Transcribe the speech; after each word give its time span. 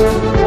Bueno, 0.00 0.18
por 0.22 0.39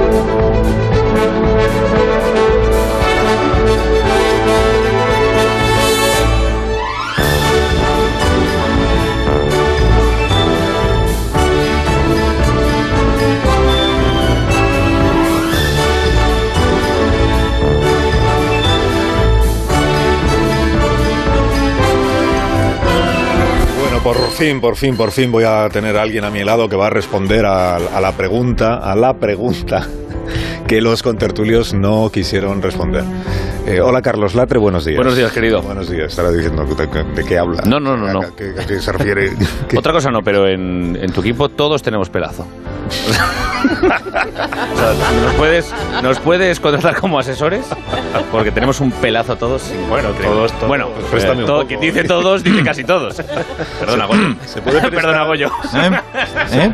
fin, 24.43 24.59
por 24.61 24.75
fin, 24.75 24.97
por 24.97 25.11
fin 25.11 25.31
voy 25.31 25.45
a 25.45 25.69
tener 25.69 25.95
a 25.97 26.01
alguien 26.01 26.25
a 26.25 26.29
mi 26.29 26.43
lado 26.43 26.67
que 26.67 26.75
va 26.75 26.87
a 26.87 26.89
responder 26.89 27.45
a, 27.45 27.77
a 27.77 28.01
la 28.01 28.11
pregunta, 28.11 28.75
a 28.75 28.95
la 28.95 29.13
pregunta 29.13 29.87
que 30.67 30.81
los 30.81 31.01
contertulios 31.01 31.73
no 31.73 32.09
quisieron 32.11 32.61
responder. 32.61 33.03
Eh, 33.65 33.79
hola 33.79 34.01
Carlos 34.01 34.35
Latre, 34.35 34.59
buenos 34.59 34.83
días. 34.83 34.97
Buenos 34.97 35.15
días, 35.15 35.31
querido. 35.31 35.61
Buenos 35.61 35.89
días. 35.89 36.07
Estará 36.07 36.29
diciendo 36.31 36.65
de, 36.65 37.03
de 37.03 37.23
qué 37.23 37.37
habla. 37.37 37.63
No, 37.65 37.79
no, 37.79 37.95
no, 37.95 38.11
no. 38.11 38.19
¿A 38.19 38.35
qué, 38.35 38.53
a 38.61 38.65
qué 38.65 38.81
se 38.81 38.91
refiere? 38.91 39.31
¿Qué- 39.69 39.77
Otra 39.77 39.93
cosa 39.93 40.11
no, 40.11 40.19
pero 40.21 40.45
en, 40.47 40.97
en 41.01 41.11
tu 41.13 41.21
equipo 41.21 41.47
todos 41.47 41.81
tenemos 41.81 42.09
pelazo. 42.09 42.45
¿Nos, 43.83 45.33
puedes, 45.37 45.73
¿Nos 46.01 46.19
puedes 46.19 46.59
contratar 46.59 46.95
como 46.95 47.19
asesores? 47.19 47.65
Porque 48.31 48.51
tenemos 48.51 48.79
un 48.79 48.91
pelazo 48.91 49.35
todos. 49.35 49.71
Bueno, 49.89 50.09
todos, 50.09 50.51
todos. 50.53 50.67
Bueno, 50.67 50.89
Pues 51.09 51.25
todo- 51.45 51.65
quien 51.67 51.79
dice 51.79 52.03
todos, 52.03 52.43
dice 52.43 52.63
casi 52.63 52.83
todos. 52.83 53.21
Perdona, 53.79 54.05
Goyo. 54.05 54.35
¿Se 54.45 54.61
puede 54.61 54.81
Perdona, 54.91 55.23
Goyo. 55.25 55.47
¿Eh? 55.75 55.91
¿Eh? 56.53 56.73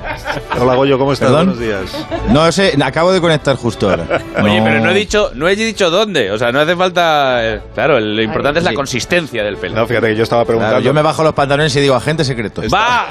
Hola 0.59 0.75
Goyo, 0.75 0.97
¿cómo 0.97 1.13
estás? 1.13 1.29
¿Perdón? 1.29 1.55
Buenos 1.57 1.63
días. 1.63 2.05
No 2.29 2.51
sé, 2.51 2.77
acabo 2.83 3.11
de 3.11 3.21
conectar 3.21 3.55
justo 3.55 3.89
ahora. 3.89 4.05
Oye, 4.43 4.61
pero 4.63 4.79
no 4.79 4.89
he 4.89 4.93
dicho, 4.93 5.31
no 5.35 5.47
he 5.47 5.55
dicho 5.55 5.89
dónde. 5.89 6.31
O 6.31 6.37
sea, 6.37 6.51
no 6.51 6.59
hace 6.59 6.75
falta. 6.75 7.39
eh, 7.47 7.61
Claro, 7.73 7.99
lo 7.99 8.21
importante 8.21 8.59
es 8.59 8.65
la 8.65 8.71
sí. 8.71 8.75
consistencia 8.75 9.43
del 9.43 9.57
pelo. 9.57 9.75
No, 9.75 9.87
fíjate 9.87 10.07
que 10.07 10.15
yo 10.15 10.23
estaba 10.23 10.43
preguntando. 10.45 10.73
Claro, 10.75 10.85
yo 10.85 10.93
me 10.93 11.01
bajo 11.01 11.23
los 11.23 11.33
pantalones 11.33 11.75
y 11.75 11.81
digo 11.81 11.95
agente 11.95 12.23
secreto. 12.23 12.61
¡Va! 12.73 13.07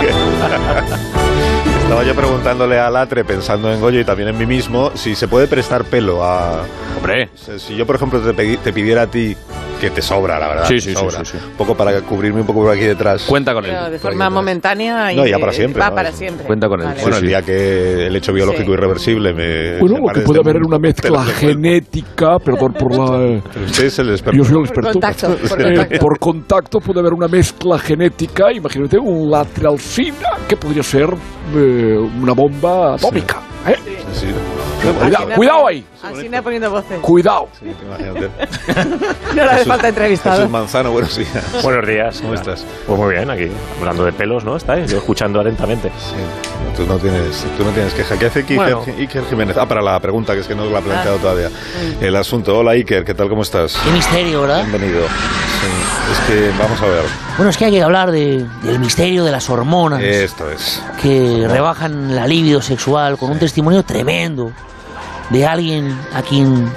Estaba 1.82 2.04
yo 2.04 2.14
preguntándole 2.14 2.78
a 2.78 2.88
Latre, 2.90 3.24
pensando 3.24 3.72
en 3.72 3.80
Goyo 3.80 4.00
y 4.00 4.04
también 4.04 4.28
en 4.28 4.38
mí 4.38 4.46
mismo, 4.46 4.92
si 4.94 5.14
se 5.14 5.28
puede 5.28 5.46
prestar 5.46 5.84
pelo 5.84 6.24
a. 6.24 6.64
Hombre. 6.96 7.28
Si 7.58 7.76
yo, 7.76 7.86
por 7.86 7.96
ejemplo, 7.96 8.20
te, 8.20 8.56
te 8.56 8.72
pidiera 8.72 9.02
a 9.02 9.06
ti, 9.08 9.36
que 9.82 9.90
te 9.90 10.00
sobra, 10.00 10.38
la 10.38 10.46
verdad. 10.48 10.64
Sí, 10.68 10.80
sí, 10.80 10.90
sí, 10.90 10.94
sobra, 10.94 11.24
sí, 11.24 11.32
sí. 11.32 11.38
Un 11.44 11.56
poco 11.56 11.76
para 11.76 12.00
cubrirme 12.02 12.40
un 12.40 12.46
poco 12.46 12.60
por 12.62 12.70
aquí 12.70 12.84
detrás. 12.84 13.24
Cuenta 13.24 13.52
con 13.52 13.64
él. 13.64 13.72
Pero 13.72 13.90
de 13.90 13.98
forma 13.98 14.30
momentánea 14.30 15.12
y 15.12 15.16
No, 15.16 15.26
ya 15.26 15.38
para 15.40 15.52
siempre, 15.52 15.80
Va 15.80 15.88
¿no? 15.90 15.94
para 15.96 16.12
siempre. 16.12 16.46
Cuenta 16.46 16.68
con 16.68 16.80
él. 16.80 16.86
Vale. 16.86 17.00
Bueno, 17.02 17.16
Sí, 17.16 17.22
el 17.22 17.26
sí. 17.26 17.28
día 17.28 17.42
que 17.42 18.06
el 18.06 18.14
hecho 18.16 18.32
biológico 18.32 18.66
Sí. 18.66 18.72
irreversible 18.72 19.32
me. 19.34 19.78
Bueno, 19.80 19.96
que 20.14 20.20
de 20.20 20.26
puede 20.26 20.38
haber 20.40 20.62
una 20.62 20.78
mezcla 20.78 21.24
genética, 21.24 22.38
perdón 22.38 22.74
por 22.74 22.92
la... 22.96 23.40
Pero 23.52 23.64
usted 23.66 23.84
es 23.86 23.98
el 23.98 24.10
experto. 24.10 24.38
Yo 24.38 24.44
soy 24.44 24.52
el 24.52 24.58
Por 24.58 24.66
experto. 24.66 24.92
contacto, 24.92 25.36
por 25.48 25.60
Eh, 25.60 25.64
contacto. 25.74 25.98
por 25.98 26.18
contacto 26.20 26.80
puede 26.80 27.00
haber 27.00 27.12
una 27.14 27.26
mezcla 27.28 27.78
genética, 27.78 28.52
imagínate 28.52 28.98
un 28.98 29.30
lateralcina 29.30 30.28
que 30.48 30.56
podría 30.56 30.82
ser 30.84 31.08
eh, 31.56 31.98
una 32.22 32.32
bomba 32.34 32.94
atómica. 32.94 33.40
¿eh? 33.66 33.74
Sí, 34.12 34.26
Cuidado, 34.82 35.28
cuidado 35.36 35.66
ahí, 35.68 35.84
Así 36.02 36.28
me 36.28 36.42
poniendo 36.42 36.70
voces. 36.70 36.98
cuidado. 37.00 37.48
sí, 37.58 37.66
imagínate. 37.86 38.30
No 39.34 39.44
le 39.46 39.50
hace 39.50 39.64
falta 39.64 39.88
entrevistado. 39.88 40.36
Jesús 40.36 40.50
Manzano, 40.50 40.90
buenos 40.90 41.16
días. 41.16 41.62
Buenos 41.62 41.86
días. 41.86 42.20
¿Cómo 42.20 42.34
estás? 42.34 42.64
Pues 42.86 42.98
muy 42.98 43.14
bien, 43.14 43.30
aquí 43.30 43.48
hablando 43.78 44.04
de 44.04 44.12
pelos, 44.12 44.44
¿no? 44.44 44.56
Estáis 44.56 44.90
yo 44.90 44.98
escuchando 44.98 45.40
atentamente. 45.40 45.88
Sí, 45.98 46.76
tú 46.76 46.86
no 46.86 46.98
tienes, 46.98 47.44
tú 47.56 47.64
no 47.64 47.70
tienes 47.70 47.94
queja. 47.94 48.18
¿Qué 48.18 48.26
hace 48.26 48.40
Iker, 48.40 48.56
Bueno. 48.56 48.84
Iker 48.98 49.24
Jiménez? 49.26 49.56
Ah, 49.56 49.66
para 49.66 49.80
la 49.80 49.98
pregunta, 50.00 50.34
que 50.34 50.40
es 50.40 50.46
que 50.48 50.54
no 50.54 50.64
la 50.66 50.80
he 50.80 50.82
planteado 50.82 51.16
todavía. 51.18 51.48
El 52.00 52.14
asunto. 52.16 52.58
Hola 52.58 52.72
Iker, 52.72 53.04
¿qué 53.04 53.14
tal? 53.14 53.28
¿Cómo 53.28 53.42
estás? 53.42 53.78
Qué 53.84 53.90
misterio, 53.90 54.42
¿verdad? 54.42 54.64
Bienvenido. 54.66 55.06
Sí, 55.06 56.12
es 56.12 56.18
que 56.28 56.50
vamos 56.58 56.80
a 56.82 56.86
ver. 56.86 57.04
Bueno, 57.36 57.50
es 57.50 57.56
que 57.56 57.64
hay 57.66 57.70
que 57.72 57.82
hablar 57.82 58.10
de- 58.10 58.44
del 58.62 58.78
misterio 58.80 59.24
de 59.24 59.30
las 59.30 59.48
hormonas 59.48 60.02
Esto 60.02 60.50
es. 60.50 60.82
que 61.00 61.46
rebajan 61.48 62.14
la 62.14 62.26
libido 62.26 62.60
sexual 62.60 63.16
con 63.16 63.30
un 63.30 63.38
testimonio 63.38 63.82
tremendo 63.84 64.52
de 65.32 65.46
alguien 65.46 65.98
a 66.12 66.22
quien 66.22 66.70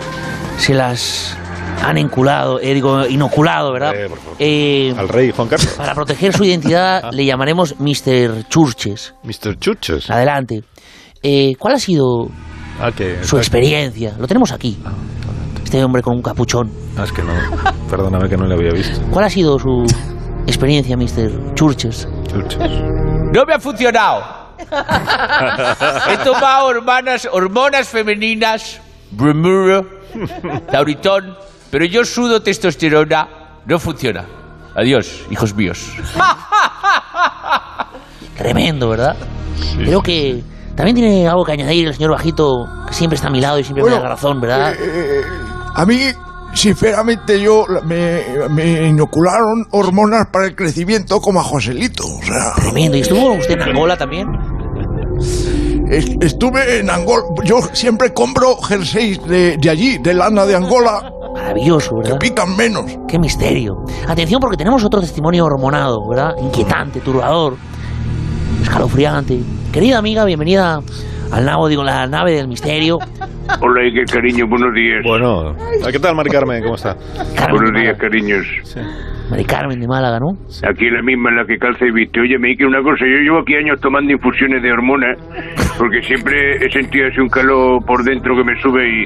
se 0.58 0.74
las 0.74 1.38
han 1.84 1.98
enculado, 1.98 2.60
eh, 2.60 2.74
digo, 2.74 3.06
inoculado, 3.06 3.72
¿verdad? 3.74 3.94
Eh. 3.96 4.10
Eh, 4.40 4.96
Al 4.98 5.10
rey 5.10 5.32
Juan 5.32 5.48
Carlos. 5.48 5.68
para 5.78 5.94
proteger 5.94 6.34
su 6.34 6.44
identidad 6.44 7.04
le 7.12 7.26
llamaremos 7.26 7.76
Mr. 7.80 8.48
Churches. 8.50 9.14
Mr. 9.24 9.60
Chuches. 9.60 10.10
Adelante. 10.10 10.64
Eh, 11.22 11.56
¿Cuál 11.60 11.76
ha 11.76 11.80
sido 11.80 12.30
Ah, 12.80 12.92
que. 12.92 13.24
su 13.24 13.38
experiencia? 13.38 14.16
Lo 14.20 14.28
tenemos 14.28 14.52
aquí. 14.52 14.78
Este 15.64 15.84
hombre 15.84 16.02
con 16.02 16.16
un 16.16 16.22
capuchón. 16.22 16.72
Ah, 16.98 17.04
es 17.04 17.12
que 17.12 17.22
no. 17.24 17.34
Perdóname 17.90 18.30
que 18.30 18.38
no 18.38 18.46
le 18.46 18.54
había 18.56 18.72
visto. 18.72 19.02
¿Cuál 19.12 19.26
ha 19.26 19.30
sido 19.30 19.58
su 19.60 19.84
experiencia, 20.48 20.96
Mr. 20.96 21.54
Churches? 21.56 22.08
Chuches. 22.28 22.60
No 23.34 23.44
me 23.46 23.54
ha 23.54 23.60
funcionado. 23.60 24.45
He 26.10 26.18
tomado 26.24 26.68
hormonas, 26.68 27.28
hormonas 27.32 27.90
femeninas, 27.90 28.82
bromuro, 29.12 29.86
tauritón, 30.72 31.36
pero 31.72 31.86
yo 31.86 32.06
sudo 32.06 32.42
testosterona. 32.42 33.28
No 33.66 33.80
funciona. 33.80 34.26
Adiós, 34.76 35.24
hijos 35.30 35.54
míos. 35.56 35.92
Tremendo, 38.38 38.90
¿verdad? 38.90 39.16
Creo 39.78 40.02
que 40.02 40.44
también 40.76 40.96
tiene 40.96 41.28
algo 41.28 41.46
que 41.46 41.54
añadir 41.54 41.88
el 41.88 41.94
señor 41.94 42.12
Bajito, 42.12 42.68
que 42.88 42.94
siempre 42.94 43.16
está 43.16 43.30
a 43.30 43.32
mi 43.32 43.40
lado 43.40 43.58
y 43.58 43.64
siempre 43.64 43.86
me 43.86 43.92
da 43.92 44.10
razón, 44.10 44.42
¿verdad? 44.42 44.74
Eh, 44.78 45.22
a 45.74 45.86
mí, 45.86 46.02
sinceramente, 46.56 47.40
yo 47.40 47.66
me, 47.86 48.22
me 48.50 48.88
inocularon 48.88 49.68
hormonas 49.72 50.28
para 50.32 50.46
el 50.48 50.56
crecimiento 50.56 51.20
como 51.22 51.40
a 51.40 51.44
Joselito. 51.44 52.04
O 52.08 52.24
sea, 52.24 52.54
Tremendo. 52.56 52.98
¿Y 52.98 53.02
estuvo 53.02 53.34
usted 53.34 53.54
en 53.56 53.62
Angola 53.62 53.98
también? 53.98 54.28
es- 55.90 56.16
estuve 56.22 56.80
en 56.80 56.90
Angola. 56.90 57.24
Yo 57.44 57.60
siempre 57.74 58.14
compro 58.14 58.58
jerseys 58.58 59.24
de, 59.28 59.58
de 59.58 59.70
allí, 59.70 59.98
de 60.00 60.14
lana 60.14 60.46
de 60.46 60.56
Angola, 60.56 61.12
Maravilloso, 61.34 61.92
que 62.02 62.10
¿verdad? 62.10 62.20
pican 62.20 62.56
menos. 62.56 62.86
Qué 63.08 63.20
misterio. 63.20 63.76
Atención 64.08 64.40
porque 64.40 64.58
tenemos 64.58 64.84
otro 64.84 65.02
testimonio 65.02 65.46
hormonado, 65.46 66.00
¿verdad? 66.10 66.32
Inquietante, 66.42 67.02
turbador, 67.02 67.56
escalofriante. 68.64 69.40
Querida 69.72 69.98
amiga, 69.98 70.24
bienvenida 70.26 70.80
al 71.36 71.44
nave, 71.46 71.70
digo, 71.70 71.84
la 71.84 72.08
nave 72.08 72.32
del 72.32 72.48
misterio. 72.48 72.98
Hola, 73.60 73.82
Iker, 73.82 74.06
cariño, 74.06 74.48
buenos 74.48 74.74
días. 74.74 75.04
Bueno. 75.04 75.54
Ah, 75.86 75.92
¿Qué 75.92 76.00
tal, 76.00 76.16
Mari 76.16 76.30
Carmen? 76.30 76.64
¿Cómo 76.64 76.76
está? 76.76 76.96
Carmen 77.36 77.58
buenos 77.58 77.82
días, 77.82 77.98
cariños. 77.98 78.48
Mari 79.30 79.44
Carmen 79.44 79.80
de 79.80 79.88
Málaga, 79.88 80.20
¿no? 80.20 80.32
Aquí 80.64 80.90
la 80.90 81.02
misma 81.02 81.32
en 81.32 81.36
la 81.36 81.46
que 81.46 81.58
calza 81.58 81.86
y 81.86 81.92
viste. 81.92 82.22
Oye, 82.22 82.38
me 82.40 82.50
Iker, 82.52 82.68
una 82.68 82.82
cosa. 82.82 83.04
Yo 83.04 83.20
llevo 83.20 83.40
aquí 83.40 83.56
años 83.56 83.82
tomando 83.82 84.14
infusiones 84.14 84.64
de 84.64 84.72
hormonas 84.72 85.18
porque 85.78 86.02
siempre 86.04 86.56
he 86.66 86.72
sentido 86.72 87.08
así 87.08 87.20
un 87.20 87.28
calor 87.28 87.84
por 87.86 88.04
dentro 88.04 88.34
que 88.38 88.44
me 88.44 88.62
sube 88.62 88.88
y... 88.88 89.06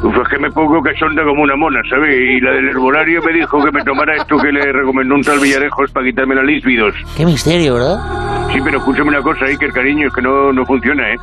Uf, 0.00 0.16
es 0.16 0.28
que 0.30 0.38
me 0.38 0.48
pongo 0.50 0.80
que 0.80 0.94
sonda 0.96 1.22
como 1.24 1.42
una 1.42 1.56
mona, 1.56 1.80
¿sabes? 1.90 2.14
Y 2.14 2.40
la 2.40 2.52
del 2.52 2.68
herbolario 2.68 3.20
me 3.20 3.32
dijo 3.32 3.62
que 3.62 3.72
me 3.72 3.82
tomara 3.82 4.14
esto 4.14 4.36
que 4.38 4.52
le 4.52 4.72
recomendó 4.72 5.16
un 5.16 5.22
tal 5.22 5.40
Villarejos 5.40 5.90
para 5.92 6.06
quitarme 6.06 6.36
la 6.36 6.44
líspidos. 6.44 6.94
Qué 7.16 7.26
misterio, 7.26 7.74
¿verdad? 7.74 8.27
Sí, 8.52 8.60
pero 8.64 8.78
escúchame 8.78 9.08
una 9.10 9.22
cosa, 9.22 9.44
Iker, 9.44 9.72
cariño, 9.72 10.08
es 10.08 10.14
que 10.14 10.22
no, 10.22 10.52
no 10.52 10.64
funciona, 10.64 11.10
¿eh? 11.12 11.16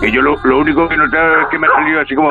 Que 0.00 0.10
yo 0.10 0.22
lo, 0.22 0.36
lo 0.44 0.58
único 0.58 0.88
que 0.88 0.94
he 0.94 0.98
notado 0.98 1.40
es 1.42 1.46
que 1.48 1.58
me 1.58 1.66
ha 1.66 1.70
salido 1.72 2.00
así 2.00 2.14
como... 2.14 2.30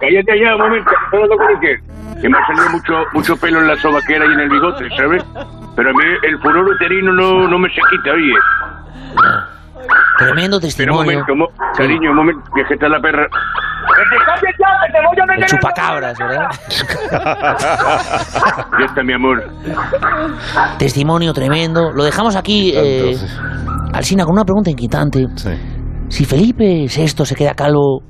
Cállate 0.00 0.32
allá, 0.32 0.54
un 0.56 0.60
momento, 0.62 0.90
hablando 1.12 1.36
con 1.36 1.48
Iker. 1.48 1.80
Que 2.20 2.28
me 2.28 2.38
ha 2.38 2.46
salido 2.46 2.70
mucho, 2.70 3.04
mucho 3.12 3.36
pelo 3.36 3.60
en 3.60 3.68
la 3.68 3.76
sobaquera 3.76 4.24
y 4.26 4.32
en 4.32 4.40
el 4.40 4.48
bigote, 4.48 4.88
¿sabes? 4.96 5.22
Pero 5.76 5.90
a 5.90 5.92
mí 5.92 6.04
el 6.22 6.38
furor 6.40 6.66
uterino 6.68 7.12
no, 7.12 7.46
no 7.48 7.58
me 7.58 7.68
se 7.68 7.80
quita, 7.90 8.12
oye. 8.12 8.32
Tremendo 10.18 10.38
Pero 10.38 10.54
un 10.56 10.60
testimonio. 10.60 11.02
momento, 11.04 11.36
mo- 11.36 11.50
cariño, 11.76 12.10
un 12.10 12.16
momento, 12.16 12.42
que 12.54 12.62
es 12.62 12.68
que 12.68 12.74
está 12.74 12.88
la 12.88 13.00
perra... 13.00 13.28
¡Que 13.28 14.02
te 14.16 14.24
calles 14.24 14.56
ya, 14.58 14.66
que 14.86 14.92
te 14.92 14.98
voy 15.06 15.30
a 15.30 15.34
El 15.36 15.46
chupacabras, 15.46 16.18
¿verdad? 16.18 16.50
Ya 18.80 18.84
está, 18.86 19.02
mi 19.04 19.12
amor. 19.12 19.48
Testimonio 20.78 21.32
tremendo. 21.32 21.92
Lo 21.92 22.02
dejamos 22.02 22.34
aquí, 22.34 22.72
eh, 22.74 23.16
Alsina, 23.92 24.24
con 24.24 24.34
una 24.34 24.44
pregunta 24.44 24.70
inquietante. 24.70 25.26
sí. 25.36 25.50
Si 26.08 26.24
Felipe 26.24 26.86
VI 26.86 27.26
se 27.26 27.34
queda 27.34 27.54
calvo, 27.54 28.00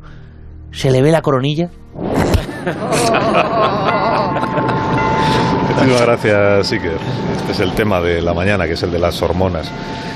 ¿se 0.70 0.90
le 0.90 1.00
ve 1.00 1.10
la 1.10 1.22
coronilla? 1.22 1.70
Muchísimas 5.76 6.00
gracias, 6.00 6.72
Iker. 6.72 6.98
Este 7.36 7.52
es 7.52 7.60
el 7.60 7.74
tema 7.74 8.00
de 8.00 8.22
la 8.22 8.32
mañana, 8.32 8.66
que 8.66 8.72
es 8.72 8.82
el 8.82 8.90
de 8.90 8.98
las 8.98 9.20
hormonas. 9.20 9.70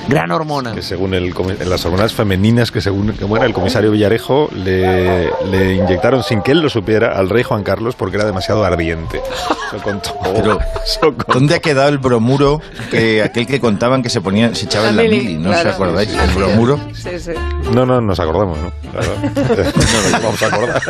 Gran 0.09 0.31
hormona. 0.31 0.75
Que 0.75 0.83
según 0.83 1.13
el, 1.15 1.35
las 1.67 1.85
hormonas 1.85 2.15
femeninas, 2.15 2.73
que 2.73 2.81
según 2.81 3.13
como 3.13 3.37
era 3.37 3.45
el 3.45 3.53
comisario 3.53 3.91
Villarejo, 3.91 4.49
le, 4.53 5.31
le 5.51 5.75
inyectaron 5.75 6.23
sin 6.23 6.43
que 6.43 6.53
él 6.53 6.61
lo 6.61 6.71
supiera 6.71 7.17
al 7.17 7.29
rey 7.29 7.43
Juan 7.43 7.63
Carlos 7.63 7.95
porque 7.95 8.17
era 8.17 8.25
demasiado 8.25 8.65
ardiente. 8.65 9.21
Eso 9.69 9.83
contó. 9.85 10.19
Pero, 10.35 10.59
eso 10.85 11.01
contó. 11.01 11.33
¿dónde 11.35 11.55
ha 11.55 11.61
quedado 11.61 11.91
el 11.91 11.99
bromuro? 11.99 12.61
Que 12.91 13.23
aquel 13.25 13.47
que 13.47 13.61
contaban 13.61 14.03
que 14.03 14.09
se 14.09 14.21
ponía, 14.21 14.55
se 14.55 14.65
echaba 14.65 14.89
en 14.89 14.97
la 14.97 15.03
mili, 15.03 15.37
¿no 15.37 15.51
claro. 15.51 15.69
os 15.69 15.75
acordáis? 15.75 16.13
El 16.13 16.31
bromuro. 16.31 16.81
Sí, 16.95 17.19
sí. 17.19 17.33
No, 17.73 17.85
no, 17.85 18.01
nos 18.01 18.19
acordamos, 18.19 18.59
¿no? 18.59 18.73
La 18.93 19.01
verdad. 19.01 19.73
no 19.77 20.11
nos 20.11 20.23
vamos 20.23 20.43
a 20.43 20.47
acordar. 20.47 20.83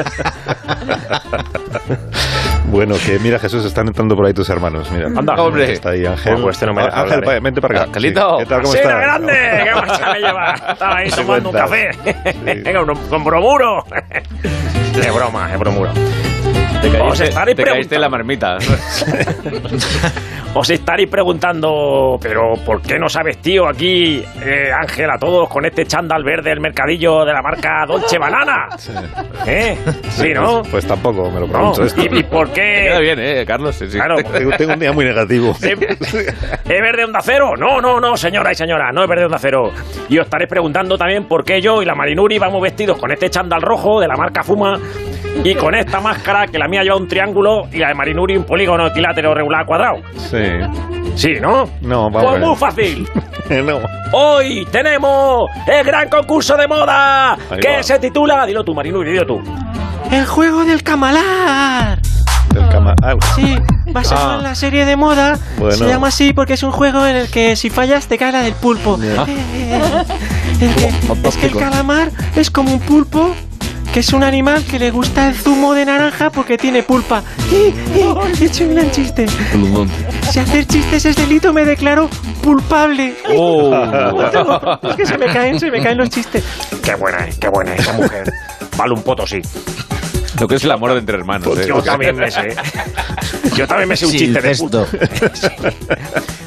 Bueno, 2.71 2.95
que 3.05 3.19
mira, 3.19 3.39
Jesús, 3.39 3.65
están 3.65 3.87
entrando 3.89 4.15
por 4.17 4.27
ahí 4.27 4.33
tus 4.33 4.49
hermanos. 4.49 4.91
Mira, 4.91 5.07
Anda. 5.09 5.35
Hombre. 5.35 5.73
Está 5.73 5.91
ahí 5.91 6.07
Ángel. 6.07 6.35
Bueno, 6.35 6.51
este 6.51 6.67
no 6.67 6.75
me 6.75 6.83
deja 6.83 7.01
Ángel, 7.01 7.19
hablar, 7.19 7.35
¿eh? 7.37 7.41
vente 7.41 7.61
para 7.61 7.75
acá. 7.75 7.85
Angelito. 7.89 8.31
Sí. 8.39 8.45
¿Qué 8.45 8.47
tal? 8.47 8.63
¿Cómo 8.63 8.73
¡Sí, 8.73 8.79
estás? 8.79 9.01
grande! 9.01 9.33
¡Qué 9.65 9.75
marcha 9.75 10.13
me 10.13 10.19
lleva! 10.21 10.55
Estaba 10.55 10.97
ahí 10.97 11.11
Sí, 11.11 11.17
tomando 11.17 11.49
un 11.51 11.57
café. 11.57 11.91
Sí. 11.93 12.15
Venga, 12.45 12.83
un- 12.83 12.97
con 13.09 13.25
bromuro. 13.25 13.85
Es 15.01 15.15
broma, 15.15 15.51
es 15.53 15.59
bromuro. 15.59 15.91
Te 16.81 17.01
Os 17.01 17.21
estaréis 17.21 17.57
te 17.57 17.63
caíste 17.65 17.95
en 17.97 18.01
la 18.01 18.09
preguntando. 18.09 18.59
marmita. 18.59 18.59
Os 20.55 20.69
estaréis 20.69 21.09
preguntando, 21.09 22.19
pero 22.21 22.55
¿por 22.67 22.83
qué 22.83 22.99
nos 22.99 23.15
ha 23.17 23.23
vestido 23.23 23.69
aquí 23.69 24.21
eh, 24.43 24.71
Ángel 24.77 25.09
a 25.09 25.17
todos 25.17 25.49
con 25.49 25.65
este 25.65 25.85
chándal 25.87 26.25
verde 26.25 26.51
del 26.51 26.59
mercadillo 26.61 27.25
de 27.25 27.33
la 27.33 27.41
marca 27.41 27.85
Dolce 27.87 28.19
Banana? 28.19 28.67
Sí. 28.77 28.91
¿Eh? 29.47 29.79
Sí, 30.09 30.33
¿no? 30.35 30.59
Pues, 30.63 30.69
pues 30.73 30.87
tampoco 30.89 31.31
me 31.31 31.39
lo 31.39 31.47
¿No? 31.47 31.53
pregunto 31.53 31.85
esto. 31.85 32.03
¿Y, 32.03 32.19
y 32.19 32.23
por 32.25 32.49
Te 32.49 32.55
queda 32.63 32.97
qué? 32.97 33.01
bien, 33.03 33.19
¿eh, 33.21 33.45
Carlos? 33.47 33.77
Sí, 33.77 33.89
sí. 33.89 33.97
Claro. 33.97 34.17
Tengo, 34.17 34.51
tengo 34.57 34.73
un 34.73 34.81
día 34.81 34.93
muy 34.93 35.05
negativo. 35.05 35.51
¿Es 35.63 36.15
¿Es 36.15 36.81
verde 36.83 37.05
onda 37.05 37.21
cero? 37.23 37.53
No, 37.57 37.81
no, 37.81 38.01
no, 38.01 38.17
señora 38.17 38.51
y 38.51 38.57
señora, 38.57 38.91
no 38.91 39.03
es 39.05 39.09
verde 39.09 39.27
onda 39.27 39.39
cero. 39.39 39.71
Y 40.09 40.19
os 40.19 40.25
estaréis 40.25 40.49
preguntando 40.51 40.99
también 40.99 41.29
por 41.29 41.45
qué 41.45 41.61
yo 41.61 41.81
y 41.81 41.85
la 41.85 41.95
Marinuri 41.95 42.39
vamos 42.41 42.61
vestidos 42.61 42.99
con 42.99 43.13
este 43.13 43.31
chándal 43.31 43.63
rojo 43.63 44.01
de 44.01 44.09
la 44.09 44.17
marca 44.17 44.43
Fuma 44.43 44.81
y 45.45 45.55
con 45.55 45.75
esta 45.75 46.01
máscara 46.01 46.47
que 46.47 46.59
la 46.59 46.69
mía 46.69 46.83
lleva 46.83 46.97
un 46.97 47.09
triángulo 47.09 47.69
y 47.73 47.79
la 47.79 47.89
de 47.89 47.95
Marinuri 47.95 48.37
un 48.37 48.45
polígono 48.45 48.87
equilátero 48.89 49.35
regular 49.35 49.65
cuadrado. 49.67 49.97
Sí. 50.17 50.39
Sí, 51.15 51.33
¿no? 51.41 51.69
No, 51.83 52.11
vamos 52.11 52.31
Pues 52.31 52.41
muy 52.47 52.57
fácil. 52.57 53.09
no. 53.65 53.79
Hoy 54.13 54.67
tenemos 54.71 55.49
el 55.67 55.85
gran 55.85 56.09
concurso 56.09 56.57
de 56.57 56.67
moda 56.69 57.33
Ahí 57.51 57.61
que 57.61 57.77
va. 57.77 57.83
se 57.83 57.99
titula, 57.99 58.45
dilo 58.47 58.65
tú, 58.65 58.75
Marinuri, 58.75 59.13
dilo 59.13 59.27
tú. 59.27 59.41
El 60.11 60.27
juego 60.27 60.65
del 60.65 60.83
camalar. 60.83 61.99
Del 62.53 62.69
cama. 62.69 62.95
Ah, 63.03 63.15
Sí, 63.37 63.57
basado 63.93 64.33
Ah. 64.33 64.37
en 64.39 64.43
la 64.43 64.55
serie 64.57 64.85
de 64.85 64.97
moda. 64.97 65.39
Bueno. 65.59 65.77
Se 65.77 65.87
llama 65.87 66.09
así 66.09 66.33
porque 66.33 66.55
es 66.55 66.63
un 66.65 66.73
juego 66.73 67.07
en 67.07 67.15
el 67.17 67.31
que 67.31 67.55
si 67.55 67.71
fallas 67.71 68.09
te 68.09 68.19
cae 68.19 68.33
la 68.33 68.43
del 68.43 68.55
pulpo. 68.55 68.99
Ya. 68.99 69.23
Eh, 69.23 69.37
eh, 69.55 70.05
es, 70.61 70.75
que, 70.75 71.29
es 71.29 71.37
que 71.37 71.47
el 71.47 71.57
calamar 71.57 72.11
es 72.35 72.51
como 72.51 72.73
un 72.73 72.81
pulpo 72.81 73.35
que 73.93 74.01
es 74.01 74.13
un 74.13 74.23
animal 74.23 74.65
que 74.65 74.79
le 74.79 74.91
gusta 74.91 75.29
el 75.29 75.35
zumo 75.35 75.75
de 75.75 75.85
naranja 75.85 76.31
porque 76.31 76.57
tiene 76.57 76.83
pulpa. 76.83 77.23
¡Eh, 77.53 77.75
eh! 77.97 78.15
He 78.41 78.45
hecho 78.45 78.65
un 78.65 78.75
gran 78.75 78.91
chiste. 78.91 79.27
Si 80.31 80.39
hacer 80.39 80.67
chistes 80.67 81.05
es 81.07 81.17
delito, 81.17 81.53
me 81.53 81.65
declaro 81.65 82.09
pulpable. 82.43 83.17
Oh. 83.35 84.79
Es 84.83 84.97
que 84.97 85.07
se 85.07 85.19
me 85.19 85.27
caen, 85.27 85.59
se 85.59 85.71
me 85.71 85.83
caen 85.83 85.99
los 85.99 86.09
chistes. 86.09 86.45
Qué 86.85 86.95
buena 86.95 87.27
es, 87.27 87.39
qué 87.39 87.49
buena 87.49 87.75
es 87.75 87.81
esa 87.81 87.93
mujer. 87.95 88.33
Vale 88.77 88.95
un 88.95 89.03
poto, 89.03 89.27
sí. 89.27 89.43
Lo 90.39 90.47
que 90.47 90.55
es 90.55 90.65
el 90.65 90.71
amor 90.71 90.93
entre 90.93 91.17
hermanos. 91.19 91.59
¿eh? 91.59 91.67
Yo 91.67 91.83
también 91.83 92.17
me 92.17 92.31
sé. 92.31 92.55
Yo 93.57 93.67
también 93.67 93.89
me 93.89 93.97
sé 93.97 94.07
un 94.07 94.13
Sí, 94.13 94.19
chiste 94.19 94.41
de 94.41 94.55
pulpo. 94.57 94.87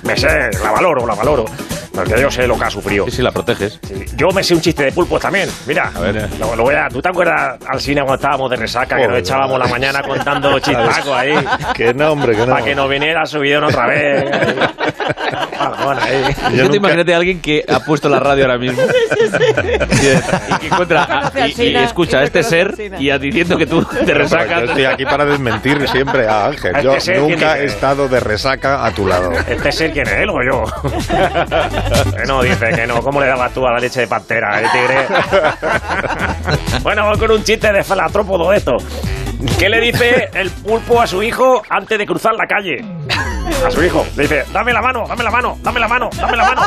Me 0.03 0.15
sé, 0.17 0.49
la 0.63 0.71
valoro, 0.71 1.05
la 1.05 1.13
valoro. 1.13 1.45
Porque 1.93 2.19
yo 2.19 2.31
sé 2.31 2.47
lo 2.47 2.57
que 2.57 2.65
ha 2.65 2.69
sufrido. 2.69 3.05
Sí, 3.05 3.11
sí, 3.11 3.21
la 3.21 3.31
proteges. 3.31 3.79
Sí, 3.87 4.05
Yo 4.15 4.29
me 4.31 4.43
sé 4.43 4.55
un 4.55 4.61
chiste 4.61 4.83
de 4.85 4.91
pulpos 4.91 5.21
también. 5.21 5.47
Mira, 5.67 5.91
A 5.95 5.99
ver. 5.99 6.27
lo, 6.39 6.55
lo 6.55 6.63
voy 6.63 6.75
a. 6.75 6.87
¿Tú 6.89 7.01
te 7.01 7.09
acuerdas 7.09 7.57
al 7.67 7.79
cine 7.79 8.01
cuando 8.01 8.15
estábamos 8.15 8.49
de 8.49 8.55
resaca 8.57 8.97
que 8.97 9.07
nos 9.07 9.17
echábamos 9.19 9.59
la 9.59 9.67
mañana 9.67 10.01
contando 10.01 10.57
chistacos 10.59 11.07
ahí? 11.15 11.35
Que 11.75 11.93
no, 11.93 12.11
hombre, 12.13 12.33
que 12.35 12.45
no. 12.45 12.53
Para 12.53 12.65
que 12.65 12.73
nos 12.75 12.89
viniera 12.89 13.25
subidón 13.25 13.65
otra 13.65 13.87
vez. 13.87 14.25
Ahí. 15.63 16.23
Yo 16.51 16.57
te 16.57 16.63
nunca- 16.63 16.75
imagínate 16.77 17.13
a 17.13 17.17
alguien 17.17 17.41
que 17.41 17.63
ha 17.67 17.79
puesto 17.79 18.09
la 18.09 18.19
radio 18.19 18.43
ahora 18.45 18.57
mismo 18.57 18.81
y 18.83 20.59
que 20.59 20.67
encuentra 20.67 21.05
Conoce 21.05 21.41
a- 21.41 21.43
al 21.45 21.51
y, 21.51 21.63
y 21.69 21.75
escucha 21.77 22.17
y 22.17 22.21
a 22.21 22.23
este 22.23 22.43
ser 22.43 22.75
y 22.99 23.09
a- 23.09 23.17
diciendo 23.17 23.57
que 23.57 23.65
tú 23.65 23.83
te 23.83 24.03
Pero 24.05 24.19
resacas. 24.19 24.59
Yo 24.61 24.65
estoy 24.67 24.85
aquí 24.85 25.05
para 25.05 25.25
desmentir 25.25 25.87
siempre 25.89 26.27
a 26.27 26.47
Ángel. 26.47 26.71
Este 26.75 26.83
Yo 26.83 26.99
ser 26.99 27.19
nunca 27.19 27.57
he 27.57 27.61
que- 27.61 27.65
estado 27.67 28.07
de 28.09 28.19
resaca 28.19 28.85
a 28.85 28.91
tu 28.91 29.07
lado. 29.07 29.31
¿Este 29.47 29.71
ser 29.71 29.91
quién 29.93 30.07
es 30.07 30.13
él 30.13 30.29
o 30.29 30.43
yo? 30.43 30.63
Que 32.15 32.25
no, 32.25 32.41
dice 32.41 32.69
que 32.69 32.87
no. 32.87 33.01
¿Cómo 33.01 33.19
le 33.19 33.27
dabas 33.27 33.53
tú 33.53 33.65
a 33.65 33.71
la 33.71 33.79
leche 33.79 34.01
de 34.01 34.07
pantera, 34.07 34.61
eh, 34.61 34.65
tigre? 34.71 35.07
bueno, 36.83 37.03
vamos 37.03 37.17
con 37.17 37.31
un 37.31 37.43
chiste 37.43 37.71
de 37.71 37.83
falantrópodo 37.83 38.51
de 38.51 38.57
esto. 38.57 38.77
¿Qué 39.59 39.69
le 39.69 39.79
dice 39.79 40.29
el 40.33 40.49
pulpo 40.49 41.01
a 41.01 41.07
su 41.07 41.23
hijo 41.23 41.61
antes 41.69 41.97
de 41.97 42.05
cruzar 42.05 42.33
la 42.35 42.47
calle? 42.47 42.83
A 43.65 43.71
su 43.71 43.83
hijo. 43.83 44.05
Le 44.15 44.23
dice, 44.23 44.45
dame 44.51 44.73
la 44.73 44.81
mano, 44.81 45.05
dame 45.07 45.23
la 45.23 45.31
mano, 45.31 45.57
dame 45.61 45.79
la 45.79 45.87
mano, 45.87 46.09
dame 46.15 46.37
la 46.37 46.43
mano. 46.43 46.61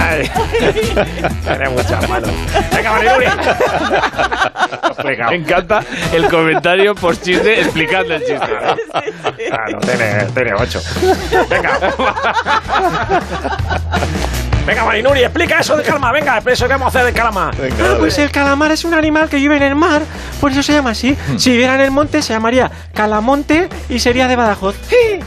Ay, 0.00 0.30
tiene 1.44 1.68
muchas 1.70 2.08
manos. 2.08 2.30
Venga, 2.74 2.92
Mariluri. 2.92 3.26
Me 5.30 5.36
encanta 5.36 5.84
el 6.12 6.28
comentario 6.28 6.94
post 6.94 7.24
chiste 7.24 7.60
explicando 7.60 8.14
el 8.14 8.20
chiste. 8.24 8.48
Claro, 9.48 9.78
tiene, 9.80 10.24
tiene 10.34 10.54
ocho. 10.54 10.80
Venga. 11.48 11.78
Venga, 14.68 14.84
Marinuri, 14.84 15.22
explica 15.22 15.60
eso 15.60 15.78
de 15.78 15.82
calma. 15.82 16.12
Venga, 16.12 16.42
eso 16.44 16.66
que 16.66 16.74
vamos 16.74 16.94
a 16.94 16.98
hacer 16.98 17.06
de 17.06 17.18
calma. 17.18 17.50
Ah, 17.80 17.94
pues 17.98 18.18
el 18.18 18.30
calamar 18.30 18.70
es 18.70 18.84
un 18.84 18.92
animal 18.92 19.26
que 19.26 19.36
vive 19.36 19.56
en 19.56 19.62
el 19.62 19.74
mar, 19.74 20.02
por 20.42 20.52
eso 20.52 20.62
se 20.62 20.74
llama 20.74 20.90
así. 20.90 21.16
Si 21.38 21.52
viviera 21.52 21.76
en 21.76 21.80
el 21.80 21.90
monte 21.90 22.20
se 22.20 22.34
llamaría 22.34 22.70
calamonte 22.92 23.70
y 23.88 23.98
sería 23.98 24.28
de 24.28 24.36
Badajoz. 24.36 24.76
¡Sí! 24.90 25.20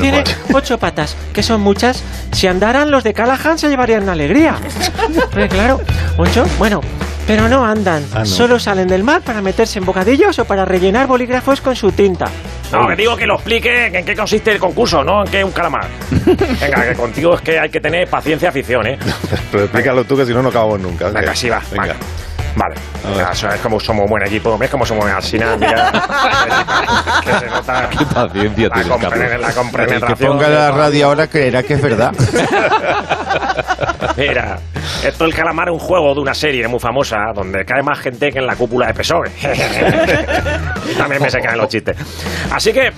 Tiene 0.00 0.24
ocho 0.52 0.78
patas, 0.78 1.14
que 1.32 1.44
son 1.44 1.60
muchas. 1.60 2.02
Si 2.32 2.48
andaran 2.48 2.90
los 2.90 3.04
de 3.04 3.14
Callahan 3.14 3.56
se 3.56 3.68
llevarían 3.68 4.02
una 4.02 4.12
alegría. 4.12 4.56
Pero 5.32 5.48
claro, 5.48 5.80
ocho, 6.16 6.44
bueno, 6.58 6.80
pero 7.28 7.46
no 7.46 7.64
andan. 7.64 8.04
Ah, 8.14 8.20
no. 8.20 8.26
Solo 8.26 8.58
salen 8.58 8.88
del 8.88 9.04
mar 9.04 9.20
para 9.20 9.42
meterse 9.42 9.78
en 9.78 9.84
bocadillos 9.84 10.38
o 10.38 10.44
para 10.46 10.64
rellenar 10.64 11.06
bolígrafos 11.06 11.60
con 11.60 11.76
su 11.76 11.92
tinta. 11.92 12.26
No, 12.72 12.86
que 12.86 12.96
digo 12.96 13.16
que 13.16 13.26
lo 13.26 13.34
explique 13.34 13.86
en 13.86 14.04
qué 14.04 14.14
consiste 14.14 14.52
el 14.52 14.58
concurso, 14.58 15.02
no 15.02 15.24
en 15.24 15.30
qué 15.30 15.38
es 15.40 15.44
un 15.44 15.52
calamar. 15.52 15.86
Venga, 16.60 16.88
que 16.88 16.94
contigo 16.94 17.34
es 17.34 17.40
que 17.40 17.58
hay 17.58 17.70
que 17.70 17.80
tener 17.80 18.08
paciencia 18.08 18.50
aficción, 18.50 18.86
¿eh? 18.86 18.98
Pero 19.50 19.64
explícalo 19.64 20.04
tú 20.04 20.16
que 20.16 20.26
si 20.26 20.34
no, 20.34 20.42
no 20.42 20.50
acabamos 20.50 20.80
nunca. 20.80 21.10
Venga, 21.10 21.32
así 21.32 21.48
va. 21.48 21.62
Venga. 21.70 21.96
Vale. 22.56 22.74
A 23.04 23.08
ver. 23.08 23.16
Venga, 23.18 23.30
eso 23.32 23.48
es 23.48 23.60
como 23.60 23.78
somos 23.78 24.04
un 24.04 24.10
buen 24.10 24.26
equipo. 24.26 24.58
¿Ves 24.58 24.70
cómo 24.70 24.84
somos 24.84 25.04
al 25.06 25.22
final? 25.22 25.58
Mira. 25.60 25.92
que 27.24 27.32
se 27.38 27.46
nota 27.46 27.88
Qué 27.90 28.04
paciencia 28.04 28.68
la, 28.68 28.74
tienes, 28.74 28.92
compre- 28.92 29.10
Carlos. 29.10 29.40
la 29.72 29.84
El 29.84 30.04
que 30.04 30.16
ponga 30.26 30.48
la 30.48 30.70
radio 30.72 31.06
ahora 31.06 31.26
creerá 31.28 31.62
que 31.62 31.74
es 31.74 31.82
verdad. 31.82 32.12
Mira, 34.16 34.58
esto 35.04 35.24
el 35.24 35.34
calamar 35.34 35.68
es 35.68 35.74
un 35.74 35.78
juego 35.78 36.14
de 36.14 36.20
una 36.20 36.34
serie 36.34 36.66
muy 36.66 36.80
famosa 36.80 37.18
donde 37.34 37.64
cae 37.64 37.82
más 37.82 37.98
gente 38.00 38.30
que 38.32 38.38
en 38.40 38.46
la 38.46 38.56
cúpula 38.56 38.88
de 38.88 38.94
PSOE. 38.94 39.30
También 40.98 41.22
me 41.22 41.30
se 41.30 41.40
caen 41.40 41.58
los 41.58 41.68
chistes. 41.68 41.96
Así 42.52 42.72
que 42.72 42.90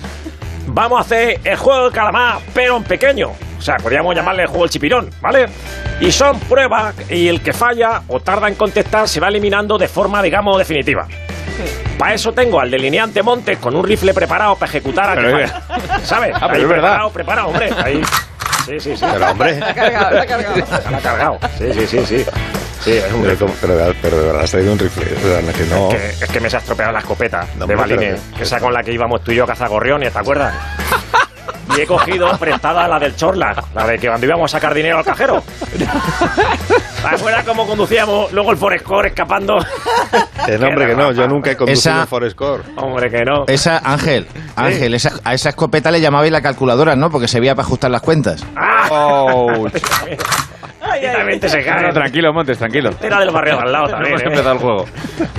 vamos 0.67 0.97
a 0.97 1.01
hacer 1.01 1.39
el 1.43 1.57
juego 1.57 1.83
del 1.83 1.91
calamar, 1.91 2.39
pero 2.53 2.77
en 2.77 2.83
pequeño. 2.83 3.31
O 3.61 3.63
sea, 3.63 3.77
podríamos 3.77 4.15
llamarle 4.15 4.41
el 4.41 4.47
juego 4.47 4.63
del 4.63 4.71
chipirón, 4.71 5.07
¿vale? 5.21 5.45
Y 5.99 6.11
son 6.11 6.39
pruebas 6.39 6.95
y 7.11 7.27
el 7.27 7.41
que 7.41 7.53
falla 7.53 8.01
o 8.07 8.19
tarda 8.19 8.47
en 8.47 8.55
contestar 8.55 9.07
se 9.07 9.19
va 9.19 9.27
eliminando 9.27 9.77
de 9.77 9.87
forma, 9.87 10.19
digamos, 10.23 10.57
definitiva. 10.57 11.07
Para 11.95 12.15
eso 12.15 12.33
tengo 12.33 12.59
al 12.59 12.71
delineante 12.71 13.21
Montes 13.21 13.59
con 13.59 13.75
un 13.75 13.83
rifle 13.85 14.15
preparado 14.15 14.55
para 14.55 14.67
ejecutar 14.67 15.11
a 15.11 15.21
que 15.21 15.29
falla. 15.29 15.61
¿Sabes? 16.03 16.31
Ah, 16.35 16.47
pero 16.47 16.53
Ahí 16.55 16.61
es 16.63 16.67
verdad. 16.67 16.81
Preparado, 16.81 17.09
preparado, 17.11 17.47
hombre. 17.49 17.69
Ahí. 17.85 18.01
Sí, 18.65 18.79
sí, 18.79 18.97
sí. 18.97 19.05
Pero 19.13 19.29
hombre. 19.29 19.59
La 19.59 19.67
ha 19.69 19.73
cargado, 19.75 20.09
la 20.15 20.21
ha 20.23 20.25
cargado. 20.25 20.55
Se 20.55 20.91
la 20.91 20.97
ha 20.97 21.01
cargado. 21.01 21.39
Sí, 21.59 21.73
sí, 21.73 21.85
sí, 21.87 22.05
sí. 22.07 22.25
Sí, 22.79 22.91
es 22.93 23.13
un 23.13 23.21
Pero, 23.21 23.45
pero, 23.61 23.93
pero 24.01 24.17
de 24.17 24.25
verdad 24.25 24.41
has 24.41 24.49
traído 24.49 24.73
un 24.73 24.79
rifle. 24.79 25.05
O 25.05 25.19
sea, 25.21 25.53
que 25.53 25.63
no. 25.65 25.89
Que- 25.89 26.07
es 26.09 26.25
que 26.31 26.39
me 26.39 26.49
se 26.49 26.55
ha 26.55 26.59
estropeado 26.59 26.91
la 26.91 26.99
escopeta 26.99 27.45
No, 27.59 27.67
de 27.67 28.17
que 28.35 28.43
esa 28.43 28.59
con 28.59 28.73
la 28.73 28.81
que 28.81 28.91
íbamos 28.91 29.23
tú 29.23 29.31
y 29.31 29.35
yo 29.35 29.43
a 29.43 29.47
cazar 29.47 29.69
gorriones, 29.69 30.11
¿te 30.11 30.17
acuerdas? 30.17 30.55
Y 31.77 31.81
he 31.81 31.87
cogido 31.87 32.29
prestada 32.37 32.87
la 32.87 32.99
del 32.99 33.15
Chorla, 33.15 33.55
la 33.73 33.87
de 33.87 33.97
que 33.97 34.07
cuando 34.07 34.25
íbamos 34.25 34.53
a 34.53 34.57
sacar 34.57 34.73
dinero 34.73 34.97
al 34.97 35.05
cajero. 35.05 35.41
¿Te 35.77 37.15
acuerdas 37.15 37.43
cómo 37.45 37.65
conducíamos 37.65 38.31
luego 38.33 38.51
el 38.51 38.57
Forescore 38.57 39.09
escapando? 39.09 39.57
Que 40.45 40.57
no, 40.57 40.67
hombre, 40.67 40.87
que 40.87 40.95
no. 40.95 41.11
Yo 41.13 41.27
nunca 41.27 41.51
he 41.51 41.55
conducido 41.57 41.93
Esa- 41.93 42.01
un 42.01 42.07
Forescore. 42.07 42.63
Hombre, 42.77 43.09
que 43.09 43.23
no. 43.23 43.45
Esa, 43.47 43.77
Ángel, 43.83 44.27
Ángel, 44.55 44.93
esa- 44.95 45.13
a 45.23 45.33
esa 45.33 45.49
escopeta 45.49 45.91
le 45.91 46.01
llamabais 46.01 46.31
la 46.31 46.41
calculadora, 46.41 46.95
¿no? 46.95 47.09
Porque 47.09 47.27
se 47.27 47.39
veía 47.39 47.55
para 47.55 47.65
ajustar 47.65 47.89
las 47.91 48.01
cuentas. 48.01 48.43
¡Ah! 48.55 48.87
Oh, 48.91 49.67
Directamente 51.01 51.49
se 51.49 51.63
cae. 51.63 51.81
No, 51.87 51.89
tranquilo, 51.93 52.33
Montes, 52.33 52.57
tranquilo. 52.57 52.91
Era 53.01 53.19
del 53.19 53.31
barrio 53.31 53.55
de 53.57 53.61
al 53.63 53.71
lado 53.71 53.85
también. 53.89 54.11
Hemos 54.11 54.21
¿eh? 54.21 54.25
empezado 54.27 54.53
el 54.53 54.59
juego. 54.59 54.85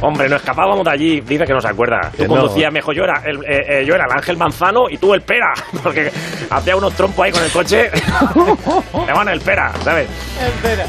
Hombre, 0.01 0.29
nos 0.29 0.41
escapábamos 0.41 0.85
de 0.85 0.91
allí. 0.91 1.21
Dice 1.21 1.45
que 1.45 1.53
no 1.53 1.61
se 1.61 1.69
acuerda. 1.69 2.11
Tú 2.17 2.23
no. 2.25 2.29
conducías 2.29 2.73
mejor. 2.73 2.95
Yo 2.95 3.05
era, 3.05 3.23
el, 3.25 3.37
eh, 3.45 3.81
eh, 3.81 3.85
yo 3.87 3.95
era 3.95 4.05
el 4.07 4.13
Ángel 4.13 4.37
Manzano 4.37 4.91
y 4.91 4.99
tú 4.99 5.15
el 5.15 5.23
Pera. 5.23 5.53
Porque 5.83 6.11
hacía 6.51 6.77
unos 6.77 6.93
trompos 6.95 7.25
ahí 7.25 7.33
con 7.33 7.43
el 7.43 7.51
coche. 7.51 7.91
Le 9.07 9.13
van 9.13 9.29
el 9.29 9.41
Pera, 9.41 9.73
¿sabes? 9.83 10.09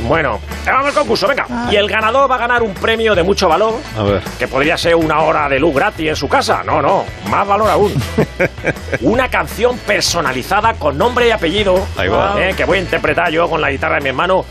Bueno, 0.02 0.40
vamos 0.66 0.88
al 0.88 0.94
concurso, 0.94 1.28
venga. 1.28 1.46
Y 1.72 1.76
el 1.76 1.88
ganador 1.88 2.30
va 2.30 2.36
a 2.36 2.40
ganar 2.40 2.62
un 2.64 2.74
premio 2.74 3.16
de 3.16 3.24
mucho 3.24 3.48
valor. 3.48 3.76
A 3.98 4.04
ver. 4.04 4.22
Que 4.40 4.48
podría 4.48 4.78
ser 4.78 4.96
una 4.96 5.20
hora 5.22 5.48
de 5.50 5.60
luz 5.60 5.74
gratis 5.76 6.10
en 6.10 6.16
su 6.16 6.28
casa. 6.28 6.64
No, 6.64 6.82
no, 6.82 7.06
más 7.30 7.48
valor 7.48 7.70
aún. 7.70 7.94
Una 9.02 9.28
canción 9.30 9.78
personalizada 9.80 10.74
con 10.74 10.98
nombre 10.98 11.28
y 11.28 11.32
apellido. 11.32 11.86
Ahí 11.98 12.08
va. 12.08 12.36
eh, 12.40 12.54
que 12.56 12.66
voy 12.66 12.78
a 12.78 12.82
interpretar 12.82 13.30
yo 13.32 13.50
con 13.50 13.62
la 13.62 13.70
guitarra 13.72 13.96
de 13.96 14.02
mi 14.02 14.10
hermano. 14.10 14.46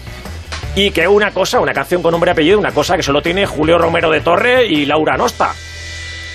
Y 0.74 0.90
que 0.90 1.06
una 1.06 1.30
cosa, 1.32 1.60
una 1.60 1.74
canción 1.74 2.02
con 2.02 2.12
nombre 2.12 2.30
y 2.30 2.32
apellido, 2.32 2.58
una 2.58 2.72
cosa 2.72 2.96
que 2.96 3.02
solo 3.02 3.20
tiene 3.20 3.44
Julio 3.44 3.76
Romero 3.76 4.10
de 4.10 4.22
Torre 4.22 4.66
y 4.66 4.86
Laura 4.86 5.16
Nosta. 5.16 5.54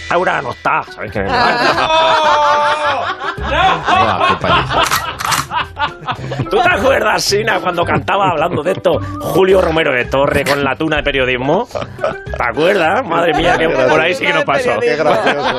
Nosta, 0.10 0.84
¿sabéis 0.94 1.12
qué? 1.12 1.24
Buah, 3.48 4.28
qué 4.30 4.36
paliza. 4.42 4.82
¿Tú 6.50 6.58
te 6.58 6.70
acuerdas, 6.70 7.24
Sina, 7.24 7.60
cuando 7.60 7.84
cantaba 7.84 8.30
hablando 8.32 8.64
de 8.64 8.72
esto 8.72 9.00
Julio 9.20 9.62
Romero 9.62 9.94
de 9.94 10.06
Torre 10.06 10.44
con 10.44 10.64
la 10.64 10.76
tuna 10.76 10.98
de 10.98 11.04
periodismo? 11.04 11.68
¿Te 11.68 12.44
acuerdas? 12.44 13.06
Madre 13.06 13.34
mía, 13.34 13.58
que 13.58 13.70
por 13.70 14.00
ahí 14.00 14.14
sí 14.14 14.26
que 14.26 14.34
nos 14.34 14.44
pasó. 14.44 14.80
Qué 14.80 14.96
gracioso. 14.96 15.56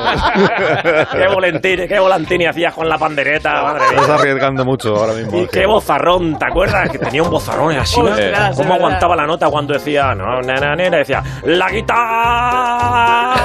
qué 1.11 1.27
volantini, 1.27 1.87
qué 1.87 1.99
volantini 1.99 2.45
hacías 2.45 2.73
con 2.73 2.89
la 2.89 2.97
pandereta, 2.97 3.61
madre 3.63 3.81
mía. 3.89 4.01
Estás 4.01 4.19
arriesgando 4.19 4.65
mucho 4.65 4.95
ahora 4.95 5.13
mismo. 5.13 5.39
Y 5.39 5.47
qué 5.47 5.65
bozarrón, 5.65 6.37
¿te 6.37 6.45
acuerdas? 6.45 6.89
Que 6.89 6.99
tenía 6.99 7.23
un 7.23 7.29
bozarrón 7.29 7.77
así. 7.77 8.01
¿no? 8.01 8.09
¿Cómo 8.55 8.73
aguantaba 8.73 9.15
la 9.15 9.25
nota 9.25 9.49
cuando 9.49 9.73
decía, 9.73 10.13
no, 10.15 10.41
nena, 10.41 10.75
nena? 10.75 10.97
Decía, 10.97 11.23
la 11.43 11.69
guitarra. 11.69 13.35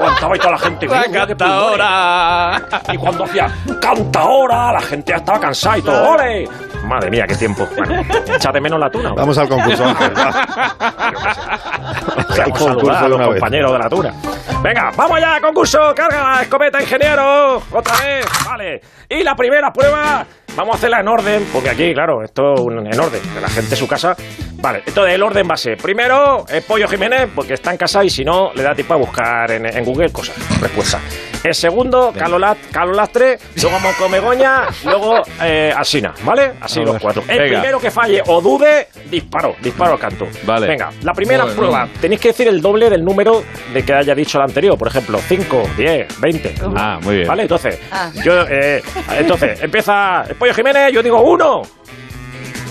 Aguantaba 0.00 0.36
y 0.36 0.38
toda 0.38 0.52
la 0.52 0.58
gente. 0.58 0.86
La 0.86 0.96
"Mira, 0.96 1.08
mira 1.08 1.26
qué 1.26 1.36
cantadora. 1.36 2.62
y 2.92 2.96
cuando 2.96 3.24
hacía 3.24 3.48
canta 3.80 4.20
ahora, 4.20 4.72
la 4.72 4.80
gente 4.80 5.12
ya 5.12 5.16
estaba 5.18 5.38
cansada 5.40 5.78
y 5.78 5.82
todo. 5.82 6.10
¡Ole! 6.12 6.48
Madre 6.84 7.10
mía, 7.10 7.26
qué 7.28 7.34
tiempo. 7.36 7.68
Bueno, 7.76 8.02
echa 8.34 8.50
de 8.50 8.60
menos 8.60 8.80
la 8.80 8.90
tuna. 8.90 9.12
Vamos 9.12 9.36
al 9.36 9.48
concurso, 9.48 9.84
Ángel. 9.84 10.12
concurso 12.58 13.08
de 13.08 13.14
una 13.14 13.28
vez. 13.28 13.42
de 13.50 13.78
la 13.78 13.88
tuna. 13.88 14.14
Venga, 14.62 14.90
vamos 14.96 15.16
allá, 15.18 15.40
concurso. 15.40 15.94
Carga 15.94 16.36
la 16.36 16.42
escopeta, 16.42 16.80
ingeniero. 16.80 17.62
Otra 17.70 17.94
vez. 18.02 18.26
Vale. 18.46 18.80
Y 19.08 19.22
la 19.22 19.34
primera 19.34 19.72
prueba, 19.72 20.24
vamos 20.56 20.74
a 20.74 20.78
hacerla 20.78 21.00
en 21.00 21.08
orden, 21.08 21.48
porque 21.52 21.70
aquí, 21.70 21.92
claro, 21.92 22.22
esto 22.22 22.54
en 22.70 23.00
orden, 23.00 23.20
que 23.34 23.40
la 23.40 23.48
gente 23.48 23.74
en 23.74 23.78
su 23.78 23.88
casa. 23.88 24.16
Vale, 24.60 24.82
entonces 24.86 25.14
el 25.14 25.22
orden 25.22 25.48
va 25.48 25.54
a 25.54 25.56
ser: 25.56 25.76
primero, 25.78 26.44
es 26.48 26.62
Pollo 26.64 26.86
Jiménez, 26.88 27.28
porque 27.34 27.54
está 27.54 27.70
en 27.70 27.76
casa 27.76 28.04
y 28.04 28.10
si 28.10 28.24
no, 28.24 28.52
le 28.54 28.62
da 28.62 28.74
tiempo 28.74 28.94
a 28.94 28.96
buscar 28.98 29.50
en, 29.50 29.66
en 29.66 29.84
Google 29.84 30.10
cosas, 30.12 30.34
respuestas. 30.60 31.00
El 31.42 31.54
segundo, 31.54 32.12
Carlos, 32.14 32.38
Lat- 32.38 32.58
Carlos 32.70 32.94
Lastre, 32.94 33.38
luego 33.62 33.80
Monco 33.80 34.10
Begoña, 34.10 34.64
luego 34.84 35.22
eh, 35.42 35.72
Asina, 35.74 36.12
¿vale? 36.22 36.52
Así 36.60 36.80
A 36.80 36.82
los 36.82 36.92
ver. 36.92 37.00
cuatro. 37.02 37.22
El 37.26 37.38
Venga. 37.38 37.60
primero 37.60 37.80
que 37.80 37.90
falle 37.90 38.22
o 38.26 38.42
dude, 38.42 38.88
disparo, 39.10 39.56
disparo 39.62 39.92
al 39.94 39.98
canto. 39.98 40.26
Vale. 40.44 40.66
Venga, 40.66 40.90
la 41.02 41.14
primera 41.14 41.44
Joder, 41.44 41.56
prueba, 41.56 41.88
tenéis 41.98 42.20
que 42.20 42.28
decir 42.28 42.46
el 42.46 42.60
doble 42.60 42.90
del 42.90 43.02
número 43.02 43.42
de 43.72 43.82
que 43.82 43.94
haya 43.94 44.14
dicho 44.14 44.36
el 44.36 44.44
anterior. 44.44 44.76
Por 44.76 44.88
ejemplo, 44.88 45.18
5, 45.18 45.62
10, 45.78 46.20
20. 46.20 46.54
Ah, 46.76 46.98
muy 47.02 47.16
bien. 47.16 47.28
¿Vale? 47.28 47.42
Entonces, 47.42 47.78
Ah. 47.90 48.10
yo, 48.22 48.46
eh, 48.46 48.82
entonces, 49.18 49.62
empieza 49.62 50.24
el 50.28 50.34
Pollo 50.34 50.52
Jiménez, 50.52 50.92
yo 50.92 51.02
digo 51.02 51.22
uno. 51.22 51.62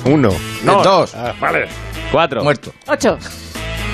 Uno, 0.05 0.29
No, 0.63 0.83
Dos. 0.83 1.13
Ah, 1.15 1.33
vale. 1.39 1.67
Cuatro. 2.11 2.43
Muerto. 2.43 2.73
Ocho. 2.87 3.17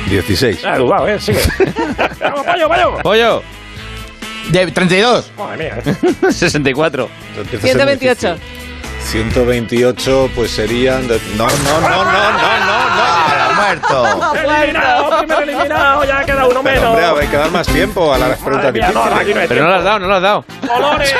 16. 0.09 0.63
Ah, 0.65 0.77
dudado, 0.77 1.07
¿eh? 1.07 1.19
Sigue. 1.19 1.39
Vamos, 2.21 2.45
Pollo, 2.45 2.67
Pollo. 2.69 2.97
Pollo. 3.01 3.43
De 4.51 4.67
32. 4.71 5.31
Madre 5.37 5.57
mía, 5.57 5.81
¿eh? 5.83 6.31
64. 6.31 7.09
Empieza 7.37 7.57
a 7.57 7.61
ser 7.61 7.71
128. 7.71 8.33
difícil. 8.35 8.55
128 9.11 10.29
pues 10.35 10.51
serían... 10.51 11.07
de- 11.07 11.19
No, 11.35 11.47
no, 11.47 11.81
no, 11.81 11.89
no, 11.89 12.03
no, 12.03 12.31
no, 12.59 12.95
no. 12.95 13.14
Muerto. 13.65 14.33
Eliminado, 14.35 15.17
primero 15.19 15.41
eliminado, 15.41 16.03
ya 16.03 16.23
queda 16.23 16.45
uno 16.47 16.61
Pero, 16.63 16.81
menos. 16.81 16.95
hombre, 17.09 17.23
hay 17.23 17.27
que 17.27 17.37
dar 17.37 17.51
más 17.51 17.67
tiempo 17.67 18.13
a 18.13 18.17
las 18.17 18.37
preguntas 18.39 18.73
mía, 18.73 18.91
no, 18.93 19.03
aquí 19.03 19.09
no 19.09 19.15
hay 19.19 19.25
difíciles. 19.25 19.47
Pero 19.49 19.63
no 19.63 19.69
lo 19.69 19.75
has 19.75 19.83
dado, 19.83 19.99
no 19.99 20.07
lo 20.07 20.15
has 20.15 20.21
dado. 20.21 20.45
Colores. 20.67 21.15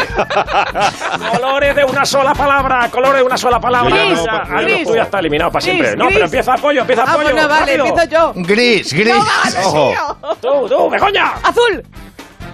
colores 1.32 1.76
de 1.76 1.84
una 1.84 2.06
sola 2.06 2.34
palabra. 2.34 2.90
Colores 2.90 3.18
de 3.20 3.24
una 3.24 3.38
sola 3.38 3.60
palabra. 3.60 3.96
Ya 3.96 4.06
no, 4.14 4.26
Ya, 4.26 4.44
gris. 4.62 4.88
tú 4.88 4.96
ya 4.96 5.04
está 5.04 5.20
eliminado 5.20 5.52
para 5.52 5.64
Gris, 5.66 5.74
siempre. 5.76 5.96
No, 5.98 6.06
gris. 6.06 6.16
pero 6.16 6.26
empieza 6.26 6.54
apoyo, 6.54 6.82
empieza 6.82 7.02
Ah, 7.04 7.12
apoyo. 7.14 7.32
bueno, 7.32 7.48
vale, 7.48 7.74
empiezo 7.76 8.04
yo. 8.10 8.34
Gris, 8.36 8.94
gris. 8.94 9.16
Ojo. 9.66 10.18
Tú, 10.42 10.68
tú, 10.70 10.90
Begoña. 10.90 11.34
Azul. 11.44 11.84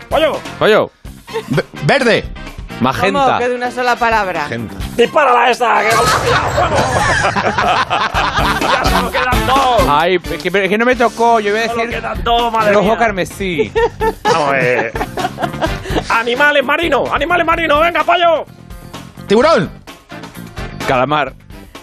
Pollo, 0.09 0.39
Pollo. 0.59 0.91
Ve- 1.49 1.65
Verde. 1.83 2.25
¿Cómo? 2.79 2.93
Magenta. 2.93 3.37
Que 3.37 3.49
de 3.49 3.55
una 3.55 3.69
sola 3.69 3.95
palabra. 3.95 4.45
Gente. 4.47 4.73
dispárala 4.95 5.51
esta. 5.51 5.81
Que 5.81 5.89
Ay, 10.01 10.15
es 10.15 10.41
que, 10.41 10.47
es 10.63 10.69
que 10.69 10.77
no 10.79 10.85
me 10.85 10.95
tocó. 10.95 11.39
Yo 11.39 11.49
iba 11.55 11.59
a 11.59 11.67
Solo 11.67 11.83
decir 11.85 11.99
quedan 12.01 12.23
dos, 12.23 12.51
madre 12.51 12.73
rojo 12.73 12.85
mía. 12.87 12.97
carmesí. 12.97 13.71
Vamos, 14.23 14.55
eh. 14.57 14.91
Animales 16.09 16.63
marinos, 16.65 17.07
animales 17.11 17.45
marinos, 17.45 17.79
venga, 17.81 18.03
pollo. 18.03 18.45
Tiburón. 19.27 19.69
Calamar. 20.87 21.33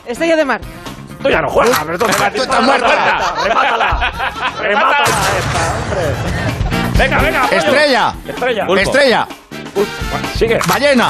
Estrella 0.04 0.34
de 0.36 0.44
mar. 0.44 0.60
Tú 1.22 1.28
ya 1.28 1.40
no 1.42 1.48
juegas, 1.48 1.78
pero 1.84 1.96
tú 1.98 2.06
Tú 2.06 2.42
estás 2.42 2.62
muerta. 2.62 3.34
Remátala. 3.44 4.12
Remátala 4.60 5.04
esta, 5.38 5.74
hombre. 5.76 6.98
Venga, 6.98 7.18
venga, 7.18 7.42
pollo. 7.42 7.56
Estrella. 7.58 8.14
Estrella. 8.26 8.66
Pulpo. 8.66 8.82
Estrella. 8.82 9.28
Uy, 9.76 9.86
sigue. 10.36 10.58
Ballena. 10.66 11.08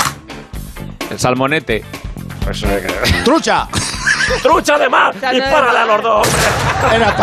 El 1.10 1.18
salmonete. 1.18 1.84
Eso 2.50 2.66
es 2.68 2.86
que- 2.86 3.12
Trucha. 3.24 3.66
Trucha 4.42 4.78
de 4.78 4.88
mar. 4.88 5.12
Dispárale 5.14 5.72
mar. 5.72 5.76
a 5.76 5.84
los 5.86 6.02
dos. 6.02 6.28
Era 6.94 7.16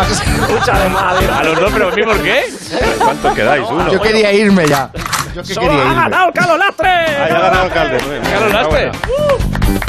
Trucha 0.46 0.78
de 0.78 0.88
mar. 0.88 1.16
A 1.16 1.44
los 1.44 1.60
dos, 1.60 1.70
pero 1.72 1.88
a 1.88 1.92
mí, 1.92 2.02
¿por 2.02 2.22
qué? 2.22 2.52
¿Cuánto 2.98 3.34
quedáis? 3.34 3.64
Uno. 3.68 3.92
Yo 3.92 4.00
quería 4.00 4.32
irme 4.32 4.66
ya. 4.68 4.90
Yo 5.34 5.42
que 5.42 5.54
quería 5.54 5.70
ha 5.70 5.84
irme. 5.84 5.94
ganado 5.94 6.26
el 6.28 6.32
Carlos 6.32 6.58
Lastre. 6.58 6.88
Ha 6.88 7.28
ganado. 7.28 7.68
Carlos 7.70 8.52
Lastre. 8.52 8.90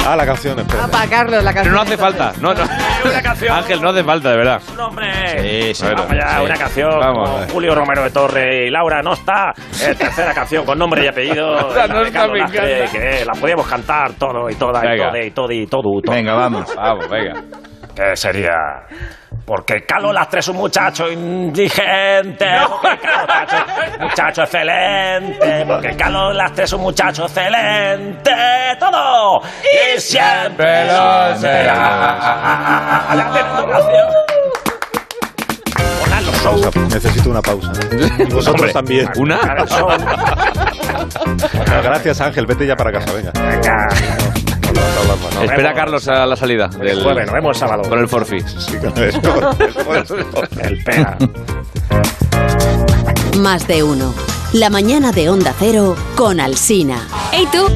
Ah, 0.06 0.16
la 0.16 0.26
canción, 0.26 0.58
espera. 0.60 0.86
Ah, 0.86 0.88
para 0.92 1.08
Carlos, 1.10 1.44
la 1.44 1.52
Pero 1.52 1.54
canción. 1.54 1.76
no 1.76 1.82
hace 1.82 1.98
falta. 1.98 2.32
No, 2.42 2.54
no. 2.54 2.64
Una 3.06 3.22
canción. 3.22 3.56
Ángel, 3.56 3.82
no 3.82 3.90
hace 3.90 4.04
falta, 4.04 4.32
de 4.32 4.38
verdad. 4.38 4.62
Un 4.74 4.80
hombre. 4.80 5.06
Sí, 5.38 5.74
sí. 5.76 5.86
Vamos 5.86 6.12
allá, 6.12 6.38
sí. 6.40 6.46
una 6.46 6.56
canción 6.56 6.90
Vamos, 7.00 7.30
con. 7.30 7.50
Julio 7.50 7.76
Romero 7.76 8.04
de 8.04 8.10
Torre 8.12 8.68
y 8.68 8.70
Laura 8.72 9.02
no 9.02 9.14
está. 9.14 9.54
Eh, 9.82 9.94
tercera 9.96 10.34
canción 10.34 10.66
con 10.66 10.80
nombre 10.80 11.04
y 11.04 11.08
apellido. 11.08 11.72
La 11.76 11.88
no 11.88 12.02
está, 12.02 12.28
me 12.28 12.40
encanta. 12.40 12.92
que 12.92 13.26
la 13.26 13.34
podíamos 13.40 13.68
cantar 13.68 14.14
todo 14.14 14.50
y 14.50 14.56
toda 14.56 14.82
y 14.96 14.98
todo 14.98 15.18
y 15.18 15.32
todo 15.32 15.52
y 15.52 15.68
todo. 15.68 15.82
todo. 16.04 16.16
Venga, 16.16 16.34
vamos. 16.34 16.76
Vamos, 16.76 17.10
venga. 17.10 17.42
Que 17.96 18.16
sería. 18.16 18.54
Porque 19.48 19.86
Carlos 19.86 20.14
Lastre 20.14 20.42
es 20.42 20.48
un 20.50 20.58
muchacho 20.58 21.10
indigente. 21.10 22.46
Porque 22.76 23.06
Carlos 23.08 23.46
Lastre 23.46 23.56
es 23.56 23.94
un 23.94 24.02
muchacho 24.02 24.44
excelente. 24.44 25.66
Porque 25.66 25.96
Carlos 25.96 26.36
Lastre 26.36 26.64
es 26.66 26.74
un 26.74 26.82
muchacho 26.82 27.24
excelente. 27.24 28.32
Todo. 28.78 29.42
Y 29.64 30.02
siempre 30.02 30.88
lo 30.88 31.38
será. 31.38 33.06
Necesito 36.90 37.30
una 37.30 37.42
pausa. 37.42 37.72
Y 38.20 38.26
vosotros 38.26 38.48
Hombre, 38.48 38.74
también. 38.74 39.08
¿Una? 39.16 39.38
Bueno, 41.54 41.82
gracias, 41.84 42.20
Ángel. 42.20 42.46
Vete 42.46 42.68
ya 42.68 42.76
para 42.76 42.92
casa, 42.92 43.14
venga. 43.14 43.32
Venga. 43.32 43.88
No. 44.78 45.42
Espera 45.44 45.58
vemos. 45.58 45.74
Carlos 45.76 46.08
a 46.08 46.26
la 46.26 46.36
salida. 46.36 46.70
El 46.80 46.88
Del, 46.88 47.04
jueves, 47.04 47.26
nos 47.26 47.34
vemos 47.34 47.56
el 47.58 47.60
sábado. 47.60 47.84
con 47.90 48.00
el 48.00 48.08
forfi. 48.08 48.40
Sí, 48.42 48.78
con 48.78 49.04
eso. 49.04 50.20
El 50.62 50.84
pega. 50.84 51.18
Más 53.38 53.68
de 53.68 53.84
uno. 53.84 54.14
La 54.54 54.70
mañana 54.70 55.12
de 55.12 55.30
Onda 55.30 55.54
Cero 55.58 55.96
con 56.16 56.40
Alsina. 56.40 57.08
¡Ey 57.34 57.46
tú! 57.48 57.68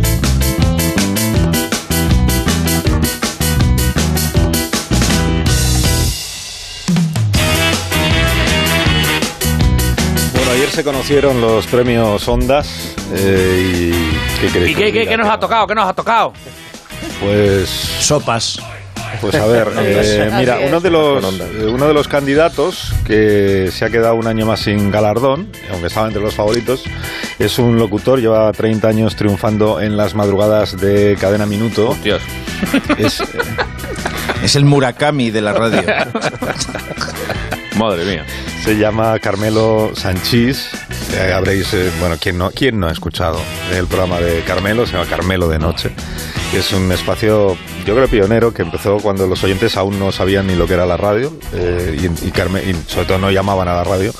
Bueno, 10.36 10.52
ayer 10.52 10.70
se 10.70 10.84
conocieron 10.84 11.42
los 11.42 11.68
premios 11.68 12.28
Ondas. 12.28 12.96
eh, 13.14 13.92
y 13.94 14.50
¿qué 14.52 14.70
¿Y 14.70 14.76
qué, 14.76 14.92
qué, 14.94 15.08
qué 15.08 15.18
nos 15.18 15.28
ha 15.30 15.40
tocado? 15.40 15.68
¿Qué 15.68 15.76
nos 15.76 15.88
ha 15.88 15.94
tocado? 15.94 16.34
Pues 17.20 17.70
Sopas. 17.70 18.60
Pues 19.20 19.36
a 19.36 19.46
ver, 19.46 19.68
eh, 19.78 20.32
mira, 20.38 20.60
uno 20.66 20.80
de 20.80 20.90
los 20.90 21.24
eh, 21.40 21.66
uno 21.66 21.88
de 21.88 21.94
los 21.94 22.08
candidatos 22.08 22.94
que 23.06 23.70
se 23.72 23.86
ha 23.86 23.90
quedado 23.90 24.16
un 24.16 24.26
año 24.26 24.46
más 24.46 24.62
sin 24.62 24.90
galardón, 24.90 25.50
aunque 25.70 25.88
estaba 25.88 26.08
entre 26.08 26.22
los 26.22 26.34
favoritos, 26.34 26.84
es 27.38 27.60
un 27.60 27.78
locutor, 27.78 28.20
lleva 28.20 28.52
30 28.52 28.88
años 28.88 29.16
triunfando 29.16 29.82
en 29.82 29.98
las 29.98 30.16
madrugadas 30.16 30.80
de 30.80 31.18
Cadena 31.20 31.46
Minuto. 31.46 31.96
Dios. 32.04 32.22
Es, 32.98 33.20
eh, 33.22 33.26
Es 34.44 34.56
el 34.56 34.66
Murakami 34.66 35.30
de 35.30 35.42
la 35.42 35.54
radio. 35.54 35.84
Madre 37.78 38.06
mía. 38.06 38.26
Se 38.64 38.76
llama 38.78 39.20
Carmelo 39.20 39.92
Sanchís. 39.96 40.70
Eh, 41.14 41.32
habréis, 41.32 41.74
eh, 41.74 41.92
bueno, 42.00 42.16
¿quién 42.20 42.38
no, 42.38 42.50
¿quién 42.50 42.80
no 42.80 42.88
ha 42.88 42.92
escuchado 42.92 43.40
el 43.72 43.86
programa 43.86 44.20
de 44.20 44.42
Carmelo? 44.42 44.86
Se 44.88 44.94
llama 44.94 45.06
Carmelo 45.08 45.48
de 45.48 45.60
Noche. 45.60 45.92
Es 46.54 46.74
un 46.74 46.92
espacio, 46.92 47.58
yo 47.86 47.96
creo, 47.96 48.08
pionero 48.08 48.54
que 48.54 48.62
empezó 48.62 48.98
cuando 48.98 49.26
los 49.26 49.42
oyentes 49.44 49.78
aún 49.78 49.98
no 49.98 50.12
sabían 50.12 50.48
ni 50.48 50.56
lo 50.56 50.68
que 50.68 50.74
era 50.74 50.86
la 50.86 50.98
radio 50.98 51.32
eh, 51.54 51.98
y, 52.02 52.28
y 52.28 52.32
Carme- 52.32 52.62
y 52.64 52.74
sobre 52.92 53.06
todo 53.08 53.18
no 53.20 53.32
llamaban 53.32 53.68
a 53.68 53.74
la 53.74 53.84
radio. 53.84 54.14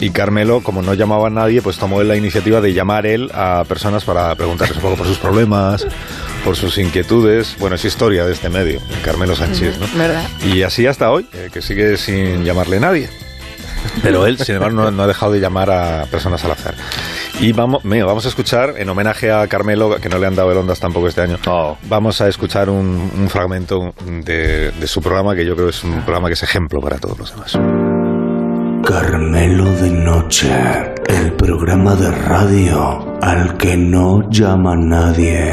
Y 0.00 0.10
Carmelo, 0.10 0.60
como 0.64 0.82
no 0.82 0.94
llamaba 0.94 1.28
a 1.28 1.30
nadie, 1.30 1.62
pues 1.62 1.76
tomó 1.78 2.00
él 2.00 2.08
la 2.08 2.16
iniciativa 2.16 2.60
de 2.60 2.72
llamar 2.72 3.06
él 3.06 3.30
a 3.32 3.62
personas 3.68 4.04
para 4.04 4.34
preguntarles 4.34 4.76
un 4.76 4.82
poco 4.82 4.96
por 4.96 5.06
sus 5.06 5.18
problemas, 5.18 5.86
por 6.44 6.56
sus 6.56 6.76
inquietudes. 6.78 7.54
Bueno, 7.60 7.76
es 7.76 7.84
historia 7.84 8.24
de 8.26 8.32
este 8.32 8.48
medio, 8.48 8.80
Carmelo 9.04 9.36
Sánchez, 9.36 9.78
¿no? 9.78 9.86
¿Verdad? 9.96 10.24
Y 10.52 10.62
así 10.62 10.88
hasta 10.88 11.12
hoy, 11.12 11.28
eh, 11.32 11.50
que 11.52 11.62
sigue 11.62 11.96
sin 11.96 12.44
llamarle 12.44 12.80
nadie. 12.80 13.08
Pero 14.02 14.26
él, 14.26 14.38
sin 14.38 14.56
embargo, 14.56 14.82
no, 14.82 14.90
no 14.90 15.02
ha 15.04 15.06
dejado 15.06 15.32
de 15.32 15.40
llamar 15.40 15.70
a 15.70 16.06
personas 16.06 16.44
al 16.44 16.50
azar. 16.52 16.74
Y 17.40 17.52
vamos, 17.52 17.82
vamos 17.84 18.24
a 18.24 18.28
escuchar, 18.28 18.74
en 18.76 18.88
homenaje 18.88 19.32
a 19.32 19.46
Carmelo, 19.48 19.96
que 20.00 20.08
no 20.08 20.18
le 20.18 20.26
han 20.26 20.36
dado 20.36 20.52
el 20.52 20.58
Ondas 20.58 20.80
tampoco 20.80 21.08
este 21.08 21.22
año, 21.22 21.38
vamos 21.88 22.20
a 22.20 22.28
escuchar 22.28 22.70
un, 22.70 23.10
un 23.18 23.28
fragmento 23.28 23.94
de, 24.06 24.70
de 24.70 24.86
su 24.86 25.00
programa, 25.00 25.34
que 25.34 25.44
yo 25.44 25.56
creo 25.56 25.68
es 25.68 25.82
un 25.82 26.02
programa 26.02 26.28
que 26.28 26.34
es 26.34 26.42
ejemplo 26.42 26.80
para 26.80 26.98
todos 26.98 27.18
los 27.18 27.30
demás. 27.30 27.58
Carmelo 28.84 29.64
de 29.64 29.90
Noche, 29.90 30.50
el 31.06 31.32
programa 31.34 31.94
de 31.94 32.10
radio 32.10 33.16
al 33.22 33.56
que 33.56 33.76
no 33.76 34.28
llama 34.28 34.74
nadie. 34.76 35.52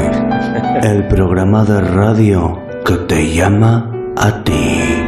El 0.82 1.06
programa 1.06 1.64
de 1.64 1.80
radio 1.80 2.58
que 2.84 2.94
te 3.06 3.32
llama 3.32 3.88
a 4.16 4.42
ti. 4.42 4.99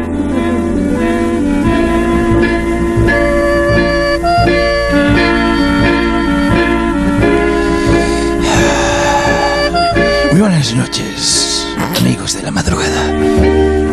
Buenas 10.63 10.89
noches, 10.89 11.67
amigos 11.99 12.35
de 12.35 12.43
la 12.43 12.53
madrugada. 12.53 13.11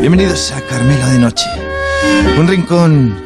Bienvenidos 0.01 0.51
a 0.51 0.61
Carmelo 0.61 1.07
de 1.07 1.17
Noche, 1.17 1.47
un 2.37 2.47
rincón 2.47 3.19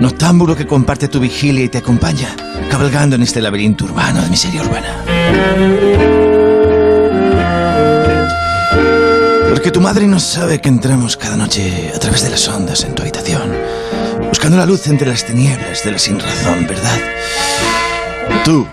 noctámbulo 0.00 0.56
que 0.56 0.66
comparte 0.66 1.06
tu 1.06 1.20
vigilia 1.20 1.64
y 1.64 1.68
te 1.68 1.78
acompaña, 1.78 2.34
cabalgando 2.68 3.14
en 3.14 3.22
este 3.22 3.40
laberinto 3.40 3.84
urbano 3.84 4.20
de 4.20 4.28
miseria 4.28 4.62
urbana. 4.62 5.04
Porque 9.50 9.70
tu 9.70 9.80
madre 9.80 10.08
no 10.08 10.18
sabe 10.18 10.60
que 10.60 10.68
entramos 10.68 11.16
cada 11.16 11.36
noche 11.36 11.92
a 11.94 11.98
través 12.00 12.24
de 12.24 12.30
las 12.30 12.48
ondas 12.48 12.82
en 12.82 12.96
tu 12.96 13.02
habitación, 13.02 13.52
buscando 14.28 14.56
la 14.56 14.66
luz 14.66 14.88
entre 14.88 15.06
las 15.06 15.24
tinieblas 15.24 15.84
de 15.84 15.92
la 15.92 15.98
sinrazón, 16.00 16.66
¿verdad? 16.66 16.98
Tú, 18.44 18.66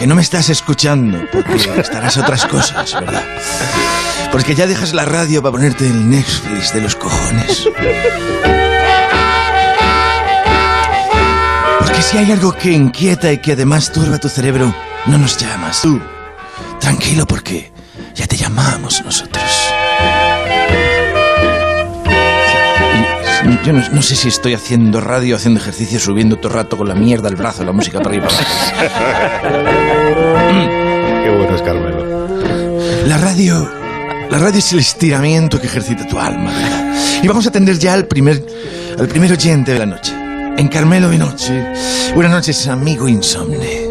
que 0.00 0.06
no 0.06 0.14
me 0.14 0.22
estás 0.22 0.48
escuchando, 0.48 1.26
porque 1.30 1.56
estarás 1.78 2.16
otras 2.16 2.46
cosas, 2.46 2.94
¿verdad? 2.94 3.22
Porque 4.32 4.54
ya 4.54 4.66
dejas 4.66 4.94
la 4.94 5.04
radio 5.04 5.42
para 5.42 5.52
ponerte 5.52 5.86
el 5.86 6.08
Netflix 6.08 6.72
de 6.72 6.80
los 6.80 6.96
cojones. 6.96 7.68
Porque 11.80 12.00
si 12.00 12.16
hay 12.16 12.32
algo 12.32 12.52
que 12.52 12.72
inquieta 12.72 13.30
y 13.30 13.42
que 13.42 13.52
además 13.52 13.92
turba 13.92 14.16
tu 14.16 14.30
cerebro, 14.30 14.74
no 15.04 15.18
nos 15.18 15.36
llamas. 15.36 15.82
Tú, 15.82 16.00
tranquilo 16.80 17.26
porque 17.26 17.70
ya 18.14 18.26
te 18.26 18.38
llamamos 18.38 19.04
nosotros. 19.04 19.70
Yo 23.64 23.72
no, 23.72 24.02
sé 24.02 24.16
si 24.16 24.28
estoy 24.28 24.54
haciendo 24.54 25.00
radio, 25.00 25.36
haciendo 25.36 25.60
ejercicio, 25.60 25.98
subiendo 25.98 26.36
todo 26.36 26.48
el 26.48 26.54
rato 26.54 26.76
con 26.76 26.88
la 26.88 26.94
mierda 26.94 27.28
al 27.28 27.36
brazo, 27.36 27.64
la 27.64 27.72
música 27.72 28.00
para 28.00 28.16
arriba. 28.16 28.28
Es 31.60 31.66
Carmelo. 31.66 32.26
La 33.06 33.18
radio, 33.18 33.70
la 34.30 34.38
radio 34.38 34.58
es 34.58 34.72
el 34.72 34.78
estiramiento 34.78 35.60
que 35.60 35.66
ejercita 35.66 36.06
tu 36.06 36.18
alma, 36.18 36.50
¿verdad? 36.52 36.94
Y 37.22 37.28
vamos 37.28 37.44
a 37.44 37.50
atender 37.50 37.78
ya 37.78 37.92
al 37.92 38.06
primer, 38.06 38.42
al 38.98 39.06
primer 39.08 39.32
oyente 39.32 39.72
de 39.72 39.78
la 39.78 39.84
noche. 39.86 40.12
En 40.56 40.68
Carmelo 40.68 41.10
de 41.10 41.18
Noche. 41.18 41.64
Buenas 42.14 42.32
noches, 42.32 42.66
amigo 42.68 43.08
insomne. 43.08 43.88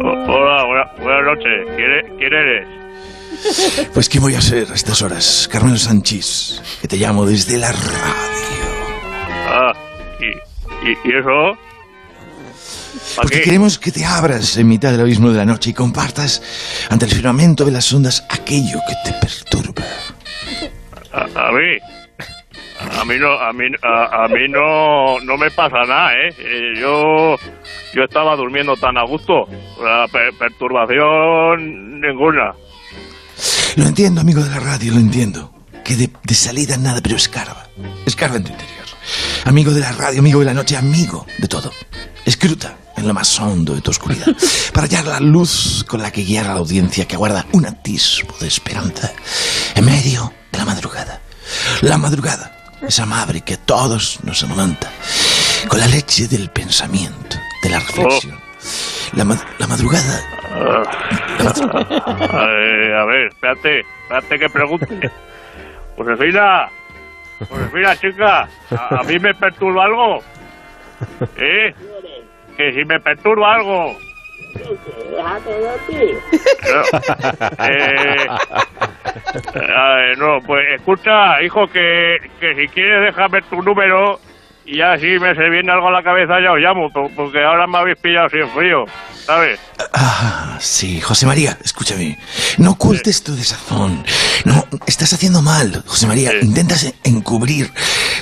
Hola, 0.00 0.64
buena- 0.64 0.92
buenas 1.02 1.24
noches. 1.24 1.76
¿Quién, 1.76 1.90
e- 1.90 2.16
quién 2.18 2.32
eres? 2.32 3.88
Pues, 3.92 4.08
¿qué 4.08 4.20
voy 4.20 4.34
a 4.36 4.38
hacer 4.38 4.68
a 4.70 4.74
estas 4.74 5.02
horas? 5.02 5.48
Carmelo 5.50 5.76
Sanchís, 5.78 6.62
que 6.80 6.86
te 6.88 6.96
llamo 6.96 7.26
desde 7.26 7.58
la 7.58 7.72
radio. 7.72 8.14
Ah, 9.48 9.72
¿y, 10.20 10.88
y, 10.88 10.92
y 11.04 11.18
eso? 11.18 11.58
¿Para 13.16 13.22
Porque 13.22 13.38
qué? 13.38 13.44
queremos 13.44 13.78
que 13.78 13.90
te 13.92 14.04
abras 14.04 14.56
en 14.56 14.68
mitad 14.68 14.90
del 14.92 15.00
abismo 15.00 15.30
de 15.30 15.38
la 15.38 15.44
noche 15.44 15.70
y 15.70 15.72
compartas 15.74 16.42
ante 16.90 17.06
el 17.06 17.10
firmamento 17.12 17.64
de 17.64 17.72
las 17.72 17.92
ondas 17.92 18.24
aquello 18.28 18.78
que 18.86 18.94
te 19.10 19.16
perturba. 19.18 19.82
A, 21.12 21.48
a 21.48 21.52
mí. 21.52 21.78
A 23.00 23.04
mí 23.04 23.14
no, 23.18 23.30
a 23.38 23.52
mí, 23.52 23.64
a, 23.82 24.24
a 24.24 24.28
mí 24.28 24.48
no, 24.48 25.20
no 25.20 25.36
me 25.38 25.50
pasa 25.52 25.84
nada, 25.86 26.12
¿eh? 26.14 26.34
Eh, 26.38 26.80
Yo, 26.80 27.36
yo 27.94 28.02
estaba 28.02 28.34
durmiendo 28.36 28.76
tan 28.76 28.96
a 28.98 29.04
gusto. 29.04 29.46
Per- 30.10 30.34
perturbación 30.38 32.00
ninguna. 32.00 32.52
Lo 33.76 33.84
entiendo, 33.86 34.20
amigo 34.20 34.42
de 34.42 34.50
la 34.50 34.60
radio, 34.60 34.92
lo 34.92 34.98
entiendo. 34.98 35.52
Que 35.84 35.96
de, 35.96 36.10
de 36.24 36.34
salida 36.34 36.76
nada, 36.76 37.00
pero 37.02 37.16
escarba. 37.16 37.68
Escarba 38.06 38.36
en 38.36 38.44
tu 38.44 38.50
interior. 38.50 38.72
Amigo 39.44 39.70
de 39.72 39.80
la 39.80 39.92
radio, 39.92 40.20
amigo 40.20 40.40
de 40.40 40.46
la 40.46 40.54
noche, 40.54 40.76
amigo 40.76 41.26
de 41.38 41.48
todo. 41.48 41.70
Escruta 42.24 42.76
en 42.96 43.08
lo 43.08 43.14
más 43.14 43.38
hondo 43.40 43.74
de 43.74 43.80
tu 43.80 43.90
oscuridad 43.90 44.26
para 44.74 44.86
hallar 44.86 45.06
la 45.06 45.20
luz 45.20 45.84
con 45.88 46.02
la 46.02 46.10
que 46.10 46.22
guiar 46.22 46.46
a 46.46 46.54
la 46.54 46.60
audiencia 46.60 47.06
que 47.08 47.14
aguarda 47.16 47.46
un 47.52 47.66
atisbo 47.66 48.36
de 48.38 48.46
esperanza 48.48 49.10
en 49.74 49.84
medio 49.84 50.32
de 50.52 50.58
la 50.58 50.64
madrugada. 50.64 51.20
La 51.80 51.98
madrugada, 51.98 52.56
esa 52.86 53.06
madre 53.06 53.40
que 53.40 53.56
todos 53.56 54.20
nos 54.22 54.42
amamanta 54.44 54.90
con 55.68 55.78
la 55.80 55.86
leche 55.86 56.28
del 56.28 56.50
pensamiento, 56.50 57.36
de 57.62 57.70
la 57.70 57.78
reflexión. 57.80 58.38
La, 59.14 59.24
ma- 59.24 59.40
la 59.58 59.66
madrugada 59.66 60.20
Eh, 61.72 62.94
a 62.94 63.04
ver, 63.04 63.26
espérate, 63.28 63.80
espérate 63.80 64.38
que 64.38 64.48
pregunte. 64.48 65.10
Josefina, 65.96 66.68
Josefina, 67.48 67.96
chica, 67.96 68.48
¿a, 68.70 69.00
a 69.00 69.02
mí 69.02 69.18
me 69.18 69.34
perturba 69.34 69.84
algo? 69.84 70.22
¿Eh? 71.36 71.74
Que 72.62 72.72
si 72.74 72.84
me 72.84 73.00
perturba 73.00 73.56
algo. 73.56 73.98
Eh, 77.58 78.26
eh, 79.54 80.14
no, 80.18 80.40
pues 80.46 80.64
escucha, 80.76 81.42
hijo, 81.42 81.66
que, 81.66 82.18
que 82.38 82.54
si 82.54 82.68
quieres 82.68 83.06
déjame 83.06 83.42
tu 83.42 83.62
número 83.62 84.20
y 84.64 84.76
ya 84.78 84.96
si 84.98 85.06
me 85.18 85.34
se 85.34 85.48
viene 85.50 85.72
algo 85.72 85.88
a 85.88 85.92
la 85.92 86.02
cabeza 86.02 86.40
ya 86.40 86.52
os 86.52 86.58
llamo, 86.58 86.90
po- 86.90 87.10
porque 87.16 87.42
ahora 87.42 87.66
me 87.66 87.78
habéis 87.78 87.98
pillado 87.98 88.28
sin 88.30 88.46
frío, 88.48 88.84
¿sabes? 89.24 89.58
Ah, 89.94 90.56
sí, 90.60 91.00
José 91.00 91.26
María, 91.26 91.56
escúchame. 91.64 92.18
No 92.58 92.72
ocultes 92.72 93.22
tu 93.24 93.34
desazón. 93.34 94.04
No, 94.44 94.64
estás 94.86 95.12
haciendo 95.12 95.42
mal, 95.42 95.82
José 95.86 96.06
María. 96.06 96.30
Intentas 96.40 96.92
encubrir 97.04 97.70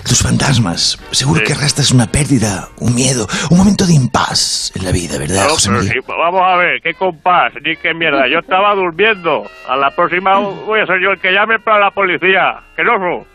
tus 0.06 0.20
fantasmas. 0.22 0.98
Seguro 1.10 1.42
que 1.44 1.52
arrastras 1.52 1.90
una 1.92 2.06
pérdida, 2.06 2.68
un 2.78 2.94
miedo, 2.94 3.26
un 3.50 3.58
momento 3.58 3.86
de 3.86 3.94
impas 3.94 4.72
en 4.74 4.84
la 4.84 4.92
vida, 4.92 5.18
¿verdad, 5.18 5.44
No, 5.44 5.50
José 5.54 5.70
María? 5.70 5.92
sí, 5.92 5.98
vamos 6.06 6.42
a 6.44 6.56
ver, 6.56 6.80
qué 6.82 6.94
compás, 6.94 7.52
ni 7.64 7.76
qué 7.76 7.92
mierda. 7.94 8.26
Yo 8.28 8.38
estaba 8.40 8.74
durmiendo. 8.74 9.44
A 9.68 9.76
la 9.76 9.90
próxima 9.94 10.38
voy 10.38 10.80
a 10.80 10.86
ser 10.86 11.00
yo 11.00 11.10
el 11.12 11.20
que 11.20 11.32
llame 11.32 11.58
para 11.58 11.78
la 11.80 11.90
policía. 11.90 12.60
Que 12.76 12.82
no 12.84 13.26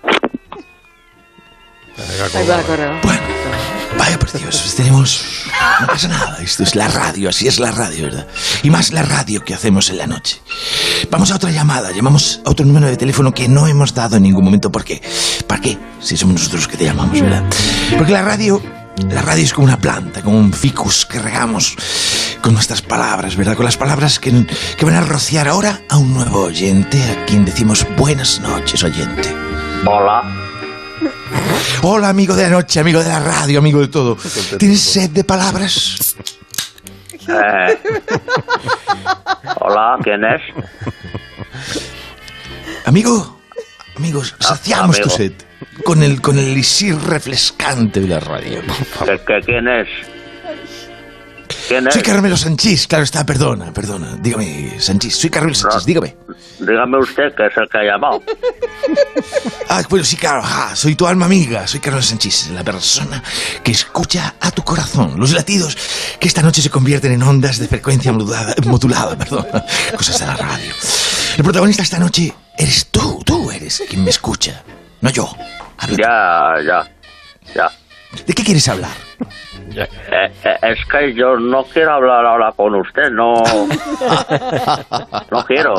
Ahí 1.98 2.48
va, 2.48 2.62
correo. 2.64 3.00
Vaya 3.98 4.20
por 4.20 4.32
Dios, 4.34 4.74
tenemos... 4.76 5.24
No 5.80 5.88
pasa 5.88 6.10
nada, 6.10 6.38
esto 6.42 6.64
es 6.64 6.76
la 6.76 6.90
radio, 6.90 7.30
así 7.30 7.48
es 7.48 7.60
la 7.60 7.72
radio, 7.72 8.06
¿verdad? 8.06 8.28
Y 8.62 8.70
más 8.70 8.92
la 8.92 9.04
radio 9.04 9.44
que 9.44 9.54
hacemos 9.54 9.90
en 9.90 9.98
la 9.98 10.08
noche. 10.08 10.42
Vamos 11.10 11.32
a 11.32 11.36
otra 11.36 11.52
llamada, 11.52 11.92
llamamos 11.92 12.42
a 12.46 12.50
otro 12.50 12.66
número 12.66 12.88
de 12.88 12.98
teléfono 12.98 13.34
que 13.34 13.48
no 13.48 13.68
hemos 13.68 13.94
dado 13.94 14.18
en 14.18 14.24
ningún 14.24 14.44
momento. 14.44 14.72
¿Por 14.72 14.84
qué? 14.84 15.02
¿Para 15.48 15.62
qué? 15.62 15.78
Si 16.02 16.18
somos 16.18 16.36
nosotros 16.36 16.64
los 16.64 16.68
que 16.68 16.78
te 16.78 16.86
llamamos, 16.86 17.20
¿verdad? 17.22 17.44
Porque 17.98 18.12
la 18.12 18.22
radio... 18.22 18.62
La 19.10 19.22
radio 19.22 19.44
es 19.44 19.52
como 19.52 19.66
una 19.66 19.78
planta, 19.78 20.22
como 20.22 20.38
un 20.38 20.54
ficus 20.54 21.06
que 21.06 21.20
regamos 21.20 21.76
con 22.42 22.54
nuestras 22.54 22.82
palabras, 22.82 23.36
¿verdad? 23.36 23.58
Con 23.58 23.66
las 23.66 23.76
palabras 23.76 24.20
que, 24.20 24.48
que 24.78 24.86
van 24.86 24.96
a 24.96 25.02
rociar 25.02 25.50
ahora 25.50 25.82
a 25.90 25.98
un 25.98 26.14
nuevo 26.14 26.44
oyente, 26.44 27.04
a 27.04 27.26
quien 27.26 27.44
decimos 27.44 27.86
buenas 27.98 28.40
noches, 28.40 28.86
oyente. 28.86 29.36
Hola. 29.86 30.45
Hola, 31.82 32.10
amigo 32.10 32.36
de 32.36 32.44
la 32.44 32.50
noche, 32.50 32.80
amigo 32.80 33.04
de 33.04 33.10
la 33.10 33.20
radio, 33.20 33.60
amigo 33.60 33.80
de 33.82 33.88
todo. 33.88 34.18
¿Tienes 34.58 34.82
sed 34.82 35.10
de 35.12 35.24
palabras? 35.24 36.16
Eh, 37.28 37.80
hola, 39.60 39.98
¿quién 40.04 40.24
es? 40.24 40.42
Amigo, 42.86 43.36
Amigos, 43.98 44.36
saciamos 44.40 45.00
tu 45.00 45.10
sed 45.10 45.32
con 45.86 46.04
el, 46.04 46.22
con 46.22 46.38
el 46.38 46.50
elixir 46.50 46.98
refrescante 46.98 48.02
de 48.02 48.08
la 48.08 48.20
radio. 48.20 48.62
¿Que, 49.06 49.18
que 49.20 49.40
quién 49.46 49.68
es? 49.68 49.88
¿Quién 51.68 51.88
es? 51.88 51.94
Soy 51.94 52.04
Carmelo 52.04 52.38
Sanchís, 52.38 52.88
claro 52.88 53.04
está, 53.04 53.26
perdona, 53.26 53.74
perdona. 53.74 54.16
Dígame, 54.20 54.80
Sanchís, 54.80 55.16
soy 55.16 55.30
Carmelo 55.30 55.56
Sanchís, 55.56 55.86
dígame. 55.86 56.16
Dígame 56.60 56.98
usted 57.00 57.34
que 57.36 57.48
es 57.48 57.58
el 57.58 57.70
que 57.70 57.78
ha 57.78 57.84
llamado. 57.84 58.22
Ah, 59.68 59.82
bueno, 59.90 60.06
sí, 60.06 60.16
claro, 60.16 60.42
ajá, 60.42 60.76
soy 60.76 60.96
tu 60.96 61.08
alma 61.08 61.26
amiga, 61.26 61.66
soy 61.66 61.80
Carlos 61.80 62.06
Sanchís, 62.06 62.50
la 62.52 62.64
persona 62.64 63.22
que 63.64 63.72
escucha 63.72 64.36
a 64.40 64.52
tu 64.52 64.64
corazón, 64.64 65.20
los 65.20 65.34
latidos 65.34 65.76
que 66.20 66.28
esta 66.28 66.44
noche 66.44 66.62
se 66.62 66.70
convierten 66.70 67.12
en 67.12 67.24
ondas 67.24 67.58
de 67.58 67.68
frecuencia 67.68 68.14
modulada, 68.14 68.54
modulada 68.66 69.18
perdón, 69.18 69.48
cosas 69.98 70.20
de 70.20 70.28
la 70.28 70.36
radio. 70.38 70.72
El 71.36 71.44
protagonista 71.44 71.82
esta 71.82 71.98
noche 72.00 72.34
eres 72.58 72.88
tú, 72.92 73.22
tú 73.26 73.50
eres 73.52 73.82
quien 73.90 74.04
me 74.04 74.12
escucha, 74.12 74.64
no 75.02 75.10
yo. 75.10 75.30
Ya, 75.98 76.56
ya, 76.66 76.92
ya. 77.56 77.72
¿De 78.26 78.34
qué 78.34 78.44
quieres 78.44 78.68
hablar? 78.68 78.92
Eh, 79.76 79.88
eh, 80.12 80.58
es 80.62 80.86
que 80.86 81.14
yo 81.14 81.38
no 81.38 81.64
quiero 81.66 81.94
hablar 81.94 82.26
ahora 82.26 82.52
con 82.54 82.76
usted, 82.76 83.10
no. 83.12 83.44
No 85.32 85.46
quiero. 85.46 85.74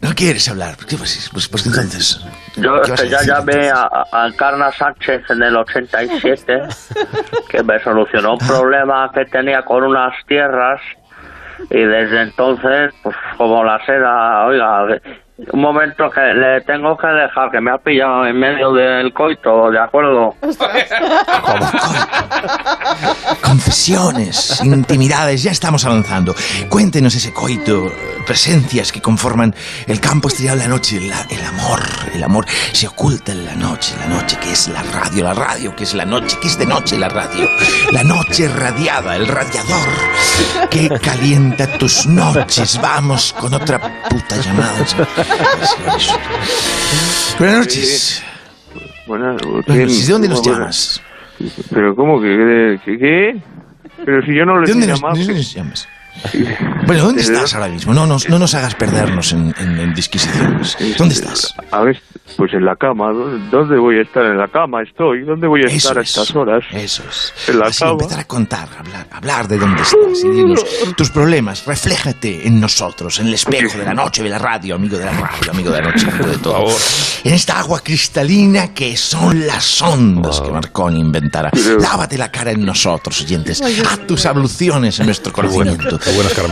¿No 0.00 0.14
quieres 0.14 0.48
hablar? 0.48 0.76
¿Por 0.76 0.86
qué? 0.86 0.96
Pues, 0.96 1.30
pues, 1.32 1.48
pues 1.48 1.66
entonces... 1.66 2.20
Yo 2.56 2.80
¿qué 2.82 2.90
vas 2.90 3.00
a 3.00 3.04
que 3.04 3.08
ya 3.08 3.22
llamé 3.22 3.70
a, 3.70 3.88
a 4.12 4.26
Encarna 4.28 4.70
Sánchez 4.72 5.22
en 5.30 5.42
el 5.42 5.56
87, 5.56 6.62
que 7.48 7.62
me 7.62 7.78
solucionó 7.82 8.34
un 8.34 8.38
problema 8.38 9.10
que 9.12 9.24
tenía 9.24 9.62
con 9.62 9.82
unas 9.84 10.14
tierras, 10.26 10.80
y 11.70 11.80
desde 11.82 12.22
entonces, 12.22 12.92
pues 13.02 13.16
como 13.36 13.64
la 13.64 13.84
seda, 13.84 14.46
oiga, 14.46 15.00
un 15.38 15.60
momento 15.60 16.10
que 16.10 16.20
le 16.34 16.60
tengo 16.62 16.96
que 16.96 17.06
dejar, 17.08 17.50
que 17.50 17.60
me 17.60 17.70
ha 17.70 17.76
pillado 17.78 18.26
en 18.26 18.38
medio 18.38 18.72
del 18.72 19.12
coito, 19.12 19.70
¿de 19.70 19.78
acuerdo? 19.78 20.34
Confesiones, 23.42 24.60
intimidades, 24.64 25.42
ya 25.42 25.50
estamos 25.50 25.84
avanzando. 25.84 26.34
Cuéntenos 26.68 27.14
ese 27.14 27.32
coito, 27.34 27.92
presencias 28.26 28.92
que 28.92 29.00
conforman 29.02 29.54
el 29.86 30.00
campo 30.00 30.28
estrellado 30.28 30.56
de 30.58 30.64
la 30.64 30.68
noche, 30.70 31.00
la- 31.00 31.26
el 31.28 31.44
amor, 31.44 31.80
el 32.14 32.22
amor 32.24 32.46
se 32.72 32.88
oculta 32.88 33.32
en 33.32 33.44
la 33.44 33.54
noche, 33.54 33.94
la 34.00 34.06
noche 34.06 34.38
que 34.40 34.52
es 34.52 34.68
la 34.68 34.82
radio, 34.82 35.24
la 35.24 35.34
radio 35.34 35.76
que 35.76 35.84
es 35.84 35.94
la 35.94 36.04
noche, 36.06 36.38
que 36.40 36.48
es 36.48 36.58
de 36.58 36.66
noche 36.66 36.96
la 36.98 37.08
radio, 37.10 37.48
la 37.92 38.02
noche 38.04 38.48
radiada, 38.48 39.16
el 39.16 39.26
radiador 39.28 39.88
que 40.70 40.88
calienta 41.00 41.66
tus 41.78 42.06
noches. 42.06 42.80
Vamos 42.80 43.32
con 43.34 43.52
otra 43.54 43.78
puta 44.08 44.36
llamada. 44.36 44.84
Buenas 47.38 47.58
noches. 47.58 48.22
Buenas 49.06 49.42
noches. 49.42 50.06
¿De 50.06 50.12
dónde 50.12 50.28
nos 50.28 50.42
llamas? 50.42 51.00
Pero 51.70 51.94
¿cómo 51.94 52.20
que 52.20 52.78
qué? 52.84 52.98
qué? 52.98 53.36
Pero 54.04 54.24
si 54.24 54.34
yo 54.34 54.44
no 54.44 54.60
le 54.60 54.66
¿De 54.66 54.72
dónde 54.72 54.86
nos, 54.86 55.00
de 55.00 55.08
dónde 55.08 55.34
nos 55.34 55.54
llamas? 55.54 55.88
Bueno, 56.86 57.04
¿dónde 57.04 57.20
¿Desde 57.22 57.34
estás 57.34 57.54
ahora 57.54 57.68
mismo? 57.68 57.92
No 57.94 58.06
nos, 58.06 58.28
no 58.28 58.38
nos 58.38 58.54
hagas 58.54 58.74
perdernos 58.74 59.32
en, 59.32 59.54
en- 59.58 59.78
en 59.80 59.94
disquisiciones. 59.94 60.76
¿Dónde 60.98 61.14
estás? 61.14 61.54
A 61.70 61.80
ver, 61.82 62.00
pues 62.36 62.52
en 62.54 62.64
la 62.64 62.76
cama. 62.76 63.10
¿Dó- 63.12 63.38
¿Dónde 63.50 63.76
voy 63.78 63.98
a 63.98 64.02
estar? 64.02 64.24
En 64.24 64.38
la 64.38 64.48
cama 64.48 64.82
estoy. 64.82 65.22
¿Dónde 65.24 65.46
voy 65.46 65.62
a 65.62 65.66
Eso 65.66 65.76
estar 65.76 65.98
a 65.98 66.02
es. 66.02 66.08
estas 66.10 66.34
horas? 66.36 66.64
Eso 66.72 67.02
es. 67.08 67.32
En 67.48 67.58
la 67.58 67.66
Así, 67.66 67.80
cama. 67.80 67.92
empezar 67.92 68.20
a 68.20 68.24
contar, 68.24 68.68
hablar, 68.78 69.06
hablar 69.10 69.48
de 69.48 69.58
dónde 69.58 69.82
estás 69.82 70.24
y 70.24 70.28
dinos 70.30 70.64
tus 70.96 71.10
problemas. 71.10 71.64
Refléjate 71.66 72.46
en 72.46 72.60
nosotros, 72.60 73.18
en 73.20 73.28
el 73.28 73.34
espejo 73.34 73.78
de 73.78 73.84
la 73.84 73.94
noche, 73.94 74.22
de 74.22 74.28
la 74.30 74.38
radio, 74.38 74.74
amigo 74.76 74.96
de 74.98 75.04
la 75.06 75.12
radio, 75.12 75.50
amigo 75.50 75.70
de 75.70 75.82
la 75.82 75.90
noche, 75.90 76.06
amigo 76.10 76.26
de 76.28 76.38
todo. 76.38 76.66
En 77.24 77.34
esta 77.34 77.58
agua 77.58 77.80
cristalina 77.82 78.72
que 78.74 78.96
son 78.96 79.46
las 79.46 79.82
ondas 79.82 80.40
que 80.40 80.50
Marconi 80.50 81.00
inventara. 81.00 81.50
Lávate 81.80 82.16
la 82.18 82.30
cara 82.30 82.50
en 82.52 82.64
nosotros, 82.64 83.20
oyentes. 83.22 83.60
Haz 83.62 84.06
tus 84.06 84.26
abluciones 84.26 84.98
en 85.00 85.06
nuestro 85.06 85.32
conocimiento. 85.32 85.98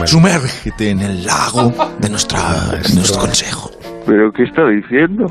Sumérgete 0.05 0.89
en 0.89 0.99
el 0.99 1.25
lago 1.25 1.73
de, 1.99 2.09
nuestra, 2.09 2.39
de 2.87 2.93
nuestro 2.93 3.19
consejo. 3.21 3.71
¿Pero 4.05 4.31
qué 4.31 4.43
está 4.43 4.67
diciendo? 4.67 5.25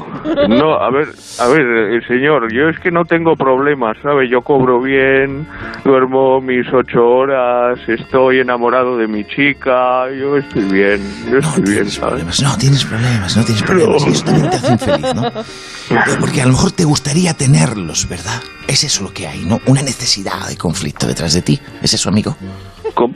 No, 0.48 0.74
a 0.74 0.90
ver, 0.90 1.08
a 1.38 1.46
ver, 1.46 1.94
eh, 1.94 2.00
señor, 2.08 2.52
yo 2.52 2.68
es 2.68 2.78
que 2.80 2.90
no 2.90 3.04
tengo 3.04 3.36
problemas, 3.36 3.96
¿sabe? 4.02 4.28
Yo 4.28 4.42
cobro 4.42 4.80
bien, 4.80 5.46
duermo 5.84 6.40
mis 6.40 6.66
ocho 6.72 7.06
horas, 7.06 7.78
estoy 7.86 8.40
enamorado 8.40 8.96
de 8.96 9.06
mi 9.06 9.24
chica, 9.24 10.10
yo 10.10 10.36
estoy 10.36 10.64
bien, 10.64 11.00
yo 11.30 11.38
estoy 11.38 11.62
bien, 11.62 11.88
¿sabes? 11.88 12.24
Pues 12.24 12.42
no, 12.42 12.56
tienes 12.58 12.84
problemas, 12.84 13.36
no 13.36 13.44
tienes 13.44 13.62
problemas. 13.62 14.06
Y 14.06 14.10
eso 14.10 14.24
también 14.24 14.50
te 14.50 14.56
hace 14.56 14.72
infeliz, 14.72 15.14
¿no? 15.14 15.32
Eh, 15.90 16.16
Porque 16.18 16.40
a 16.40 16.46
lo 16.46 16.52
mejor 16.52 16.72
te 16.72 16.84
gustaría 16.84 17.34
tenerlos, 17.34 18.08
¿verdad? 18.08 18.42
Es 18.66 18.84
eso 18.84 19.04
lo 19.04 19.12
que 19.12 19.28
hay, 19.28 19.44
¿no? 19.44 19.60
Una 19.66 19.82
necesidad 19.82 20.48
de 20.48 20.56
conflicto 20.56 21.06
detrás 21.06 21.34
de 21.34 21.42
ti. 21.42 21.60
¿Es 21.82 21.92
eso, 21.92 22.08
amigo? 22.08 22.34
¿Cómo? 22.94 23.14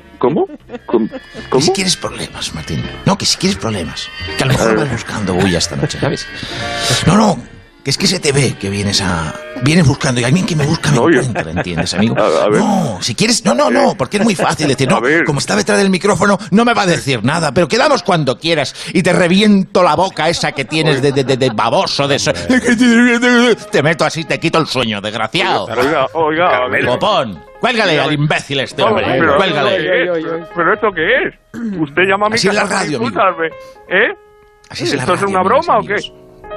¿Cómo? 0.87 1.09
Que 1.53 1.61
si 1.63 1.71
quieres 1.73 1.97
problemas, 1.97 2.53
Martín. 2.55 2.83
No, 3.07 3.17
que 3.17 3.25
si 3.27 3.37
quieres 3.37 3.59
problemas. 3.59 4.09
Que 4.37 4.43
a 4.45 4.47
lo 4.47 4.53
mejor 4.53 4.77
vas 4.77 4.91
buscando 4.91 5.35
bulla 5.35 5.59
esta 5.59 5.77
noche, 5.77 5.99
¿sabes? 6.01 6.27
No, 7.07 7.17
no. 7.17 7.39
Que 7.85 7.91
es 7.91 7.97
que 7.97 8.09
se 8.09 8.19
te 8.19 8.33
ve 8.33 8.55
que 8.59 8.69
vienes 8.69 9.01
a... 9.01 9.33
Vienes 9.63 9.87
buscando 9.87 10.21
y 10.21 10.25
alguien 10.25 10.45
que 10.45 10.55
me 10.55 10.67
busca 10.67 10.91
me 10.91 10.99
encuentra, 10.99 11.51
¿entiendes, 11.51 11.95
amigo? 11.95 12.17
A- 12.19 12.45
a 12.45 12.49
ver. 12.49 12.61
No, 12.61 12.99
si 13.01 13.15
quieres... 13.15 13.45
No, 13.45 13.55
no, 13.55 13.71
no, 13.71 13.95
porque 13.97 14.19
es 14.19 14.25
muy 14.25 14.35
fácil 14.35 14.67
decir... 14.69 14.89
No, 14.89 15.01
como 15.25 15.39
está 15.39 15.57
detrás 15.57 15.79
del 15.79 15.89
micrófono, 15.89 16.39
no 16.51 16.65
me 16.65 16.75
va 16.75 16.83
a 16.83 16.87
decir 16.87 17.25
nada, 17.25 17.53
pero 17.55 17.67
quedamos 17.69 18.03
cuando 18.03 18.39
quieras 18.39 18.75
y 18.93 19.03
te 19.03 19.13
reviento 19.13 19.83
la 19.83 19.95
boca 19.95 20.29
esa 20.29 20.53
que 20.53 20.65
tienes 20.65 21.01
de, 21.01 21.13
de, 21.13 21.25
de- 21.25 21.37
de 21.37 21.51
baboso, 21.51 22.07
de. 22.09 22.19
Te 23.71 23.83
meto 23.83 24.05
así, 24.05 24.25
te 24.25 24.39
quito 24.39 24.59
el 24.59 24.67
sueño, 24.67 25.01
desgraciado. 25.01 25.65
Oiga, 25.67 26.07
oiga, 26.15 26.57
a 26.57 26.69
ver. 26.69 26.85
Cuélgale 27.61 28.01
al 28.01 28.13
imbécil 28.13 28.61
este 28.61 28.83
hombre, 28.83 29.05
Pero, 29.19 29.37
cuélgale. 29.37 29.79
¿pero 29.79 29.95
esto 30.15 30.23
qué 30.23 30.43
es? 30.43 30.49
¿Pero 30.55 30.75
esto 30.75 30.93
qué 30.93 31.25
es? 31.25 31.35
Usted 31.81 32.03
llama 32.03 32.27
a 32.27 32.29
mi 32.31 32.35
Así 32.37 32.49
es 32.49 32.55
la 32.55 32.61
casa 32.63 32.73
para 32.75 32.81
radio, 32.85 32.99
amigo. 32.99 33.09
insultarme, 33.11 33.47
¿Eh? 33.89 34.15
Así 34.71 34.85
es 34.85 34.95
la 34.95 35.01
¿Esto 35.03 35.15
es 35.15 35.21
radio, 35.21 35.31
una 35.31 35.41
amigos, 35.41 35.67
broma 35.67 35.79
o 35.79 35.83
qué? 35.87 35.97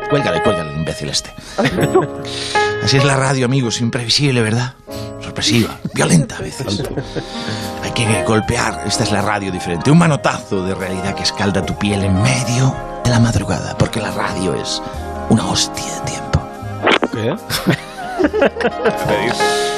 Cuélgale, 0.10 0.42
cuélgale, 0.44 0.70
el 0.72 0.78
imbécil 0.78 1.10
este. 1.10 1.30
Así 2.84 2.98
es 2.98 3.06
la 3.06 3.16
radio, 3.16 3.46
amigos, 3.46 3.80
imprevisible, 3.82 4.42
¿verdad? 4.42 4.74
Sorpresiva, 5.22 5.78
violenta 5.94 6.38
a 6.38 6.42
veces. 6.42 6.84
Hay 7.84 7.92
que 7.92 8.24
golpear, 8.24 8.82
esta 8.86 9.04
es 9.04 9.12
la 9.12 9.22
radio 9.22 9.52
diferente. 9.52 9.92
Un 9.92 10.00
manotazo 10.00 10.66
de 10.66 10.74
realidad 10.76 11.16
que 11.16 11.24
escalda 11.24 11.66
tu 11.66 11.78
piel 11.78 12.04
en 12.04 12.22
medio 12.22 12.76
de 13.04 13.10
la 13.10 13.20
madrugada, 13.20 13.78
porque 13.78 14.00
la 14.02 14.12
radio 14.12 14.54
es 14.56 14.82
una 15.30 15.46
hostia 15.48 16.02
de 16.02 16.12
tiempo. 16.12 16.42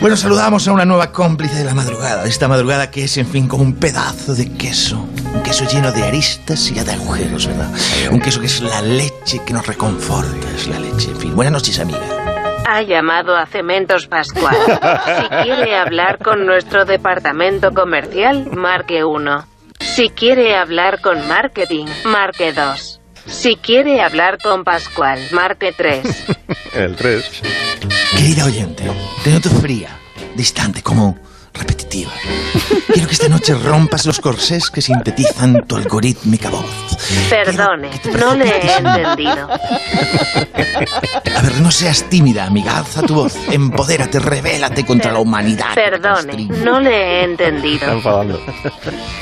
Bueno, 0.00 0.16
saludamos 0.16 0.66
a 0.66 0.72
una 0.72 0.84
nueva 0.84 1.12
cómplice 1.12 1.56
de 1.56 1.64
la 1.64 1.74
madrugada. 1.74 2.24
Esta 2.24 2.48
madrugada 2.48 2.90
que 2.90 3.04
es, 3.04 3.16
en 3.16 3.26
fin, 3.26 3.48
como 3.48 3.62
un 3.62 3.74
pedazo 3.74 4.34
de 4.34 4.52
queso. 4.52 5.08
Un 5.34 5.42
queso 5.42 5.64
lleno 5.64 5.92
de 5.92 6.02
aristas 6.04 6.70
y 6.70 6.74
de 6.74 6.92
agujeros, 6.92 7.46
¿verdad? 7.46 7.70
Un 8.10 8.20
queso 8.20 8.40
que 8.40 8.46
es 8.46 8.60
la 8.60 8.80
leche 8.82 9.40
que 9.44 9.52
nos 9.52 9.66
reconforta, 9.66 10.50
es 10.54 10.66
la 10.66 10.78
leche. 10.78 11.10
En 11.10 11.16
fin, 11.16 11.34
buenas 11.34 11.52
noches, 11.52 11.78
amiga. 11.80 12.00
Ha 12.66 12.82
llamado 12.82 13.36
a 13.36 13.46
Cementos 13.46 14.06
Pascual. 14.06 14.56
Si 15.20 15.28
quiere 15.44 15.76
hablar 15.76 16.18
con 16.18 16.44
nuestro 16.44 16.84
departamento 16.84 17.72
comercial, 17.72 18.50
marque 18.52 19.04
1. 19.04 19.46
Si 19.80 20.10
quiere 20.10 20.56
hablar 20.56 21.00
con 21.00 21.26
marketing, 21.28 21.86
marque 22.04 22.52
2. 22.52 22.97
Si 23.28 23.56
quiere 23.56 24.00
hablar 24.00 24.38
con 24.42 24.64
Pascual, 24.64 25.20
marque 25.32 25.72
3. 25.76 26.02
El 26.74 26.96
3. 26.96 27.24
Querida 28.16 28.44
oyente, 28.46 28.84
te 29.22 29.30
noto 29.30 29.50
fría, 29.50 29.90
distante, 30.34 30.82
como 30.82 31.18
repetitiva. 31.52 32.12
Quiero 32.92 33.06
que 33.06 33.14
esta 33.14 33.28
noche 33.28 33.54
rompas 33.54 34.06
los 34.06 34.20
corsés 34.20 34.70
que 34.70 34.80
sintetizan 34.80 35.66
tu 35.66 35.76
algorítmica 35.76 36.50
voz. 36.50 36.87
Perdone, 37.30 37.90
no 38.18 38.34
le 38.34 38.44
he 38.48 38.76
entendido. 38.76 39.48
A 41.36 41.42
ver, 41.42 41.60
no 41.60 41.70
seas 41.70 42.04
tímida, 42.08 42.44
amiga. 42.44 42.78
Alza 42.78 43.02
tu 43.02 43.14
voz. 43.14 43.34
Empodérate, 43.50 44.18
revélate 44.18 44.84
contra 44.84 45.12
la 45.12 45.18
humanidad. 45.20 45.74
Perdone, 45.74 46.46
no 46.64 46.80
le 46.80 46.90
he 47.20 47.24
entendido. 47.24 47.90
enfadando. 47.92 48.40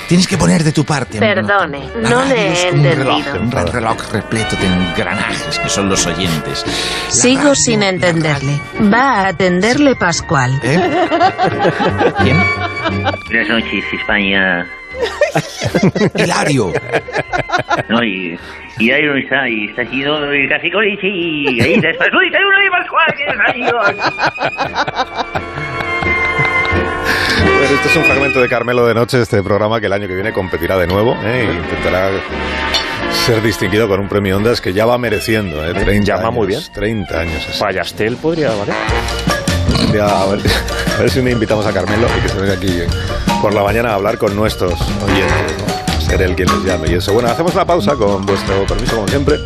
Tienes 0.08 0.26
que 0.26 0.36
poner 0.38 0.64
de 0.64 0.72
tu 0.72 0.84
parte. 0.84 1.18
amigo. 1.18 1.34
Perdone, 1.34 1.88
La 2.00 2.10
no 2.10 2.16
radio 2.22 2.34
le 2.34 2.52
es 2.52 2.64
he 2.64 2.70
como 2.70 2.82
un 2.82 2.88
reloj, 2.96 3.18
entendido. 3.26 3.60
un 3.62 3.72
reloj 3.72 3.96
repleto 4.12 4.56
de 4.56 4.66
engranajes 4.66 5.58
que 5.58 5.68
son 5.68 5.88
los 5.88 6.06
oyentes. 6.06 6.64
Sigo 7.08 7.54
sin 7.54 7.82
entenderle. 7.82 8.60
Va 8.92 9.20
a 9.20 9.28
atenderle 9.28 9.94
Pascual. 9.96 10.58
¿Eh? 10.62 11.06
¿Quién? 12.22 12.44
Buenas 13.26 13.48
noches, 13.48 13.84
España. 13.92 14.66
Hilario. 16.16 16.72
No, 17.88 18.02
y, 18.02 18.38
y 18.78 18.90
ahí 18.90 19.04
no 19.04 19.16
está, 19.16 19.48
y 19.48 19.66
está 19.66 19.82
haciendo 19.82 20.30
el 20.32 20.48
café 20.48 20.70
con 20.70 20.84
leche 20.84 21.06
y 21.08 21.60
ahí 21.60 21.74
está 21.74 21.88
Pascual, 21.98 22.26
y 22.26 22.28
uno 22.28 22.58
de 22.58 22.70
Pascual, 22.70 23.14
que 23.16 23.24
es 23.24 23.36
Bueno, 27.44 27.74
este 27.74 27.88
es 27.88 27.96
un 27.96 28.04
fragmento 28.04 28.40
de 28.40 28.48
Carmelo 28.48 28.86
de 28.86 28.94
Noche, 28.94 29.20
este 29.22 29.42
programa 29.42 29.80
que 29.80 29.86
el 29.86 29.92
año 29.92 30.08
que 30.08 30.14
viene 30.14 30.32
competirá 30.32 30.76
de 30.78 30.86
nuevo 30.86 31.16
¿eh? 31.24 31.48
y 31.52 31.56
intentará 31.56 32.10
ser 33.12 33.42
distinguido 33.42 33.88
con 33.88 34.00
un 34.00 34.08
premio 34.08 34.36
Ondas 34.36 34.60
que 34.60 34.72
ya 34.72 34.86
va 34.86 34.98
mereciendo, 34.98 35.64
¿eh? 35.66 35.72
30 35.74 36.04
Llama 36.04 36.22
años, 36.22 36.34
muy 36.34 36.46
bien. 36.48 36.60
30 36.72 37.20
años. 37.20 37.46
así. 37.48 37.60
Payastel 37.60 38.16
podría 38.16 38.50
valer. 38.50 38.74
Día, 39.92 40.04
a, 40.06 40.26
ver, 40.26 40.40
a 40.96 41.00
ver 41.00 41.10
si 41.10 41.22
le 41.22 41.30
invitamos 41.32 41.66
a 41.66 41.72
Carmelo 41.72 42.06
y 42.18 42.22
que 42.22 42.28
se 42.28 42.38
venga 42.38 42.54
aquí 42.54 42.68
eh, 42.68 42.86
por 43.40 43.54
la 43.54 43.62
mañana 43.62 43.90
a 43.90 43.94
hablar 43.94 44.18
con 44.18 44.34
nuestros 44.36 44.72
oyentes, 45.04 45.56
¿no? 45.58 46.00
Ser 46.00 46.22
él 46.22 46.34
quien 46.36 46.48
les 46.48 46.64
llame 46.64 46.88
y 46.90 46.94
eso. 46.94 47.12
Bueno, 47.12 47.28
hacemos 47.30 47.54
una 47.54 47.64
pausa 47.64 47.94
con 47.94 48.24
vuestro 48.26 48.64
permiso, 48.66 48.94
como 48.96 49.08
siempre. 49.08 49.36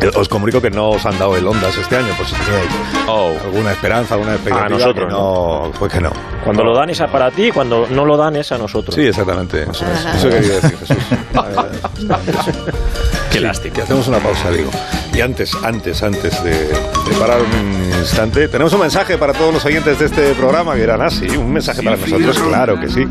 Eh, 0.00 0.10
Os 0.14 0.28
comunico 0.28 0.60
que 0.62 0.70
no 0.70 0.90
os 0.90 1.04
han 1.04 1.18
dado 1.18 1.36
el 1.36 1.46
Ondas 1.46 1.76
este 1.76 1.96
año, 1.96 2.08
por 2.16 2.26
si 2.26 2.34
teníais 2.34 2.68
alguna 3.44 3.72
esperanza, 3.72 4.14
alguna 4.14 4.34
expectativa. 4.34 4.66
A 4.66 4.68
nosotros, 4.70 5.06
que 5.06 5.12
no, 5.12 5.72
Pues 5.78 5.92
que 5.92 6.00
no. 6.00 6.10
Cuando 6.44 6.64
lo 6.64 6.74
dan 6.74 6.88
es 6.90 7.00
a 7.02 7.06
para 7.08 7.30
ti, 7.30 7.50
cuando 7.50 7.86
no 7.90 8.04
lo 8.06 8.16
dan 8.16 8.36
es 8.36 8.50
a 8.52 8.56
nosotros. 8.58 8.94
Sí, 8.94 9.02
exactamente. 9.02 9.64
Eso, 9.70 9.84
es- 9.84 10.14
eso 10.16 10.28
quería 10.30 10.54
decir, 10.60 10.78
Jesús. 10.78 10.96
Qué 13.30 13.40
lástima. 13.40 13.74
Que 13.74 13.82
hacemos 13.82 14.08
una 14.08 14.18
pausa, 14.18 14.50
digo. 14.50 14.70
Y 15.14 15.20
antes, 15.20 15.54
antes, 15.62 16.02
antes 16.02 16.42
de, 16.42 16.50
de 16.50 17.16
parar 17.18 17.40
un 17.40 17.98
instante, 17.98 18.48
tenemos 18.48 18.72
un 18.72 18.80
mensaje 18.80 19.18
para 19.18 19.32
todos 19.32 19.52
los 19.52 19.64
oyentes 19.64 19.98
de 19.98 20.06
este 20.06 20.34
programa 20.34 20.74
que 20.74 20.82
eran 20.82 21.02
así. 21.02 21.26
Un 21.36 21.52
mensaje 21.52 21.82
para 21.82 21.96
nosotros, 21.96 22.38
claro 22.38 22.80
que 22.80 22.88
sí. 22.88 23.04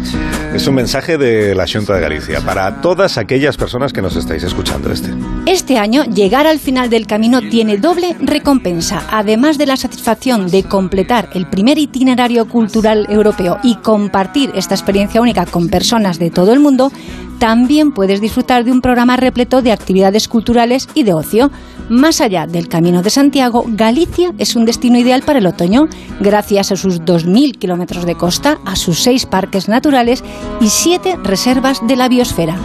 Es 0.53 0.67
un 0.67 0.75
mensaje 0.75 1.17
de 1.17 1.55
la 1.55 1.65
Junta 1.67 1.93
de 1.93 2.01
Galicia 2.01 2.41
para 2.41 2.81
todas 2.81 3.17
aquellas 3.17 3.57
personas 3.57 3.93
que 3.93 4.01
nos 4.01 4.15
estáis 4.15 4.43
escuchando 4.43 4.91
este. 4.91 5.09
Este 5.45 5.77
año, 5.77 6.03
llegar 6.05 6.47
al 6.47 6.59
final 6.59 6.89
del 6.89 7.07
camino 7.07 7.41
tiene 7.41 7.77
doble 7.77 8.15
recompensa. 8.19 9.03
Además 9.11 9.57
de 9.57 9.67
la 9.67 9.77
satisfacción 9.77 10.49
de 10.49 10.63
completar 10.63 11.29
el 11.33 11.47
primer 11.47 11.77
itinerario 11.77 12.47
cultural 12.47 13.05
europeo 13.09 13.59
y 13.63 13.75
compartir 13.75 14.51
esta 14.55 14.75
experiencia 14.75 15.21
única 15.21 15.45
con 15.45 15.69
personas 15.69 16.19
de 16.19 16.29
todo 16.29 16.53
el 16.53 16.59
mundo, 16.59 16.91
también 17.39 17.91
puedes 17.91 18.21
disfrutar 18.21 18.65
de 18.65 18.71
un 18.71 18.81
programa 18.81 19.15
repleto 19.17 19.61
de 19.61 19.71
actividades 19.71 20.27
culturales 20.27 20.87
y 20.93 21.03
de 21.03 21.13
ocio. 21.13 21.51
Más 21.87 22.21
allá 22.21 22.45
del 22.45 22.67
Camino 22.67 23.01
de 23.01 23.09
Santiago, 23.09 23.63
Galicia 23.65 24.33
es 24.37 24.55
un 24.55 24.65
destino 24.65 24.99
ideal 24.99 25.23
para 25.23 25.39
el 25.39 25.47
otoño, 25.47 25.87
gracias 26.19 26.71
a 26.71 26.75
sus 26.75 27.01
2.000 27.01 27.57
kilómetros 27.57 28.05
de 28.05 28.15
costa, 28.15 28.59
a 28.65 28.75
sus 28.75 29.01
seis 29.01 29.25
parques 29.25 29.69
naturales 29.69 30.23
y 30.61 30.67
siete 30.67 31.15
reservas 31.23 31.79
de 31.87 31.95
la 31.95 32.09
biosfera. 32.09 32.57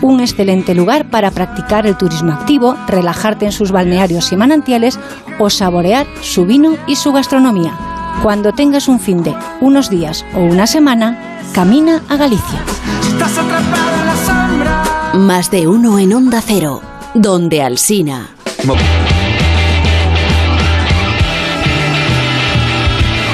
Un 0.00 0.20
excelente 0.20 0.74
lugar 0.74 1.10
para 1.10 1.30
practicar 1.30 1.86
el 1.86 1.96
turismo 1.96 2.32
activo, 2.32 2.74
relajarte 2.88 3.44
en 3.44 3.52
sus 3.52 3.70
balnearios 3.70 4.32
y 4.32 4.36
manantiales 4.36 4.98
o 5.38 5.50
saborear 5.50 6.06
su 6.22 6.44
vino 6.46 6.76
y 6.88 6.96
su 6.96 7.12
gastronomía. 7.12 7.91
Cuando 8.20 8.52
tengas 8.52 8.88
un 8.88 9.00
fin 9.00 9.22
de 9.22 9.34
unos 9.60 9.88
días 9.88 10.24
o 10.34 10.40
una 10.40 10.66
semana, 10.66 11.40
camina 11.52 12.02
a 12.08 12.16
Galicia. 12.16 12.60
Más 15.14 15.50
de 15.50 15.66
uno 15.66 15.98
en 15.98 16.12
Onda 16.12 16.40
Cero, 16.40 16.80
donde 17.14 17.62
Alsina. 17.62 18.30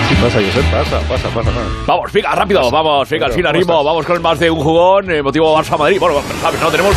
¿Qué 0.09 0.15
pasa, 0.15 0.41
Josep? 0.41 0.71
Pasa, 0.71 1.01
pasa, 1.01 1.29
pasa. 1.29 1.51
pasa. 1.51 1.61
Vamos, 1.87 2.13
venga, 2.13 2.35
rápido, 2.35 2.71
vamos, 2.71 3.09
venga, 3.09 3.27
al 3.27 3.33
fin 3.33 3.45
ritmo, 3.53 3.85
vamos 3.85 4.07
con 4.07 4.23
más 4.23 4.39
de 4.39 4.51
un 4.51 4.59
jugón, 4.59 5.11
eh, 5.11 5.23
motivo 5.23 5.57
Barça-Madrid. 5.57 6.01
Bueno, 6.01 6.23
sabes, 6.41 6.61
no 6.61 6.71
tenemos 6.71 6.97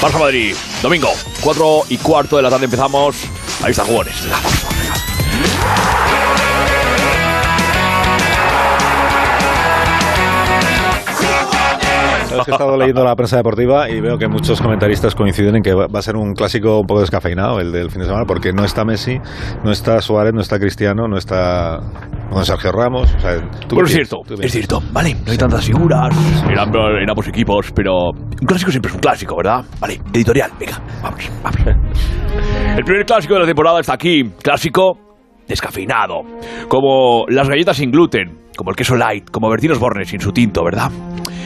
Barça-Madrid. 0.00 0.54
Domingo, 0.82 1.08
4 1.42 1.82
y 1.88 1.98
cuarto 1.98 2.36
de 2.36 2.42
la 2.42 2.50
tarde 2.50 2.66
empezamos. 2.66 3.16
Ahí 3.62 3.70
están 3.70 3.86
jugones. 3.86 4.14
Venga, 4.22 4.36
vamos, 4.42 4.69
Sabes 12.30 12.44
que 12.44 12.50
he 12.52 12.54
estado 12.54 12.76
leyendo 12.76 13.04
la 13.04 13.16
prensa 13.16 13.36
deportiva 13.36 13.90
y 13.90 14.00
veo 14.00 14.16
que 14.16 14.28
muchos 14.28 14.62
comentaristas 14.62 15.14
coinciden 15.14 15.56
en 15.56 15.62
que 15.62 15.74
va 15.74 15.86
a 15.92 16.02
ser 16.02 16.16
un 16.16 16.34
clásico 16.34 16.78
un 16.78 16.86
poco 16.86 17.00
descafeinado 17.00 17.58
el 17.58 17.72
del 17.72 17.90
fin 17.90 18.00
de 18.00 18.06
semana 18.06 18.24
porque 18.24 18.52
no 18.52 18.64
está 18.64 18.84
Messi, 18.84 19.18
no 19.64 19.70
está 19.70 20.00
Suárez, 20.00 20.32
no 20.32 20.40
está 20.40 20.58
Cristiano, 20.58 21.08
no 21.08 21.16
está 21.16 21.80
bueno, 22.30 22.44
Sergio 22.44 22.70
Ramos. 22.70 23.12
O 23.14 23.18
sea, 23.18 23.36
¿tú 23.66 23.74
Bueno, 23.74 23.88
es 23.88 23.94
cierto, 23.94 24.18
es 24.40 24.52
cierto. 24.52 24.80
Vale, 24.92 25.16
no 25.26 25.32
hay 25.32 25.38
tantas 25.38 25.64
figuras 25.64 26.16
en, 26.44 26.52
en 26.52 27.10
ambos 27.10 27.26
equipos, 27.26 27.72
pero 27.74 28.10
un 28.10 28.46
clásico 28.46 28.70
siempre 28.70 28.90
es 28.90 28.94
un 28.94 29.00
clásico, 29.00 29.36
¿verdad? 29.36 29.64
Vale, 29.80 30.00
editorial, 30.12 30.52
venga, 30.58 30.80
vamos, 31.02 31.30
vamos. 31.42 31.60
El 32.76 32.84
primer 32.84 33.04
clásico 33.04 33.34
de 33.34 33.40
la 33.40 33.46
temporada 33.46 33.80
está 33.80 33.94
aquí, 33.94 34.22
clásico 34.42 34.98
descafeinado, 35.48 36.22
como 36.68 37.24
las 37.28 37.48
galletas 37.48 37.76
sin 37.76 37.90
gluten, 37.90 38.38
como 38.60 38.72
el 38.72 38.76
queso 38.76 38.94
light, 38.94 39.30
como 39.30 39.48
Bertino 39.48 39.72
Osborne 39.72 40.04
sin 40.04 40.20
su 40.20 40.32
tinto, 40.32 40.62
¿verdad? 40.62 40.90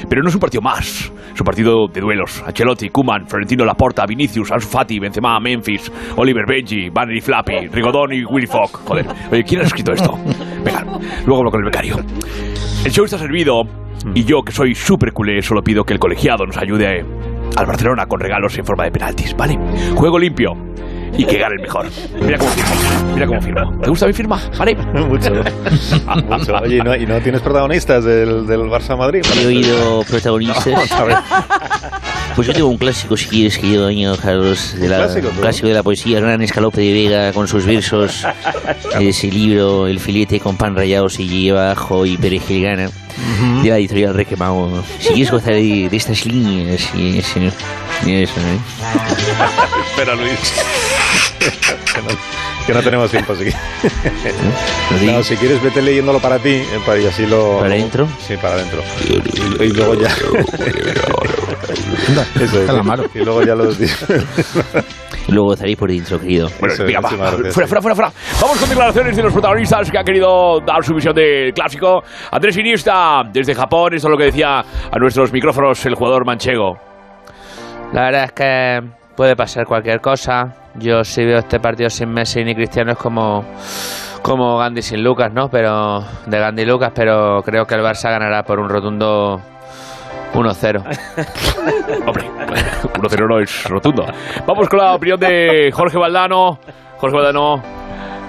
Pero 0.09 0.21
no 0.21 0.29
es 0.29 0.35
un 0.35 0.41
partido 0.41 0.61
más, 0.61 1.13
es 1.33 1.41
un 1.41 1.45
partido 1.45 1.87
de 1.87 2.01
duelos. 2.01 2.43
Ancelotti, 2.45 2.89
Kuman, 2.89 3.29
Florentino 3.29 3.65
Laporta, 3.65 4.05
Vinicius, 4.05 4.51
Ansu 4.51 4.67
Fati, 4.67 4.99
Benzema, 4.99 5.39
Memphis, 5.39 5.93
Oliver 6.17 6.45
Benji, 6.45 6.91
Banner 6.91 7.23
Flappy, 7.23 7.69
Rigodón 7.69 8.15
y 8.15 8.25
Willy 8.25 8.49
Fogg. 8.49 8.81
Joder, 8.85 9.07
oye, 9.31 9.45
¿quién 9.45 9.61
ha 9.61 9.65
escrito 9.65 9.93
esto? 9.93 10.19
Venga, 10.65 10.83
luego 11.25 11.39
hablo 11.39 11.53
con 11.53 11.61
el 11.61 11.67
becario. 11.67 11.99
El 12.85 12.91
show 12.91 13.05
está 13.05 13.17
servido 13.17 13.63
y 14.13 14.25
yo, 14.25 14.43
que 14.43 14.51
soy 14.51 14.75
súper 14.75 15.13
culé, 15.13 15.41
solo 15.41 15.63
pido 15.63 15.85
que 15.85 15.93
el 15.93 16.01
colegiado 16.01 16.45
nos 16.45 16.57
ayude 16.57 17.07
al 17.57 17.67
Barcelona 17.67 18.07
con 18.07 18.19
regalos 18.19 18.59
en 18.59 18.65
forma 18.65 18.83
de 18.87 18.91
penaltis, 18.91 19.37
¿vale? 19.37 19.57
Juego 19.95 20.19
limpio 20.19 20.57
y 21.17 21.25
que 21.25 21.39
gane 21.39 21.55
el 21.57 21.63
mejor. 21.63 21.87
Mira 22.21 22.39
cómo 22.39 22.51
firmo, 22.51 23.15
mira 23.15 23.27
cómo 23.27 23.41
firmo. 23.41 23.81
¿Te 23.83 23.91
gusta 23.91 24.07
mi 24.07 24.13
firma? 24.13 24.41
¿Vale? 24.59 24.75
Mucho. 24.95 25.33
Mucho. 26.29 26.55
Oye, 26.63 26.77
¿y 26.77 26.81
no, 26.81 26.97
y 26.97 27.07
no 27.07 27.21
tienes 27.21 27.41
protagonistas 27.41 28.05
del, 28.05 28.47
del 28.47 28.61
Barça 28.63 28.97
Madrid? 28.97 29.23
He 29.41 29.47
oído 29.47 30.03
protagonistas. 30.09 30.67
Vamos 30.73 30.93
a 30.93 31.05
ver. 31.05 31.17
Pues 32.35 32.49
yo 32.49 32.53
tengo 32.53 32.69
un 32.69 32.79
clásico, 32.79 33.17
si 33.17 33.27
quieres, 33.27 33.57
que 33.59 33.71
yo 33.71 33.87
año, 33.87 34.17
Carlos, 34.17 34.75
de 34.77 34.89
la, 34.89 34.97
clásico, 34.97 35.29
un 35.29 35.37
clásico 35.37 35.69
de 35.69 35.75
la 35.75 35.85
poesía, 35.85 36.19
gran 36.19 36.43
escalope 36.43 36.81
de 36.81 36.93
Vega 36.93 37.33
con 37.33 37.47
sus 37.47 37.65
versos, 37.65 38.27
ese 39.01 39.29
libro, 39.29 39.87
El 39.87 40.01
filete 40.01 40.41
con 40.41 40.57
pan 40.57 40.75
rallado 40.75 41.09
se 41.09 41.25
lleva 41.25 41.71
ajo 41.71 42.05
y 42.07 42.17
perejil 42.17 42.65
gana, 42.65 42.89
de 43.63 43.71
la 43.71 43.79
editorial 43.79 44.15
Requemao. 44.15 44.83
Si 44.99 45.11
quieres 45.13 45.31
gozar 45.31 45.53
de, 45.53 45.89
de 45.89 45.97
estas 45.97 46.27
líneas 46.27 46.91
y 46.97 47.19
eso, 47.19 47.39
¿eh? 47.39 47.51
Espera, 49.87 50.17
Luis. 50.17 50.55
Que, 51.95 52.03
no, 52.03 52.09
que 52.67 52.75
no 52.75 52.83
tenemos 52.83 53.11
tiempo, 53.11 53.33
así 53.33 53.45
que... 53.45 53.55
No, 55.13 55.23
si 55.23 55.37
quieres, 55.37 55.63
vete 55.63 55.81
leyéndolo 55.83 56.19
para 56.21 56.39
ti 56.39 56.51
eh, 56.51 56.81
para- 56.85 56.99
y 57.01 57.07
así 57.07 57.27
lo... 57.27 57.59
¿Para 57.61 57.75
adentro? 57.75 58.07
Sí, 58.27 58.37
para 58.37 58.55
adentro. 58.55 58.81
Y, 59.09 59.65
y 59.65 59.69
luego 59.73 59.95
ya... 59.95 60.09
Eso 62.41 62.63
es. 62.63 63.15
Y 63.15 63.19
luego 63.21 63.43
ya 63.43 63.55
los... 63.55 63.79
Y 65.27 65.33
luego 65.33 65.49
gozaréis 65.51 65.77
por 65.79 65.91
dentro, 65.91 66.21
querido. 66.21 66.51
Bueno, 66.61 66.75
Eso, 66.75 66.85
venga, 66.85 67.01
va, 67.01 67.09
muchísimas 67.09 67.33
gracias. 67.33 67.55
fuera, 67.55 67.67
fuera, 67.69 67.83
fuera, 67.83 67.95
fuera. 67.95 68.13
Vamos 68.43 68.59
con 68.59 68.69
declaraciones 68.69 69.17
de 69.17 69.23
los 69.23 69.33
protagonistas 69.33 69.91
que 69.91 69.97
han 69.99 70.05
querido 70.05 70.61
dar 70.61 70.85
su 70.85 70.95
visión 70.95 71.15
del 71.15 71.53
clásico. 71.55 72.03
Andrés 72.31 72.57
Iniesta, 72.59 73.23
desde 73.33 73.55
Japón, 73.55 73.95
esto 73.95 74.09
es 74.09 74.11
lo 74.11 74.19
que 74.19 74.25
decía 74.25 74.59
a 74.61 74.99
nuestros 74.99 75.33
micrófonos 75.33 75.85
el 75.87 75.95
jugador 75.95 76.27
manchego. 76.27 76.77
La 77.95 78.03
verdad 78.03 78.25
es 78.25 78.33
que 78.33 78.81
puede 79.17 79.37
pasar 79.37 79.67
cualquier 79.67 80.01
cosa. 80.01 80.55
Yo 80.75 81.05
si 81.05 81.25
veo 81.25 81.39
este 81.39 81.61
partido 81.61 81.91
sin 81.91 82.11
Messi 82.11 82.45
ni 82.45 82.55
Cristiano 82.55 82.93
es 82.93 82.99
como, 82.99 83.45
como 84.23 84.59
Gandhi 84.59 84.83
sin 84.83 85.03
Lucas, 85.03 85.33
¿no? 85.33 85.49
Pero 85.49 86.05
de 86.27 86.39
Gandhi 86.39 86.63
y 86.63 86.67
Lucas, 86.67 86.93
pero 86.95 87.43
creo 87.43 87.67
que 87.67 87.75
el 87.75 87.83
Barça 87.83 88.11
ganará 88.11 88.43
por 88.43 88.59
un 88.59 88.69
rotundo 88.69 89.41
1-0. 90.35 90.79
Hombre, 92.07 92.31
1-0 92.95 93.29
no 93.29 93.39
es 93.39 93.69
rotundo. 93.69 94.05
Vamos 94.47 94.69
con 94.69 94.79
la 94.81 94.95
opinión 94.95 95.21
de 95.21 95.71
Jorge 95.73 95.97
Valdano. 95.97 96.59
Jorge 96.99 97.17
Valdano, 97.17 97.63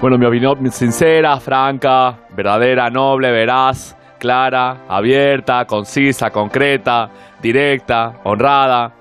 bueno, 0.00 0.18
mi 0.18 0.26
opinión 0.26 0.70
sincera, 0.70 1.40
franca, 1.40 2.14
verdadera, 2.30 2.90
noble, 2.90 3.32
veraz, 3.32 3.96
clara, 4.18 4.84
abierta, 4.88 5.64
concisa, 5.64 6.30
concreta, 6.30 7.08
directa, 7.40 8.12
honrada, 8.24 8.92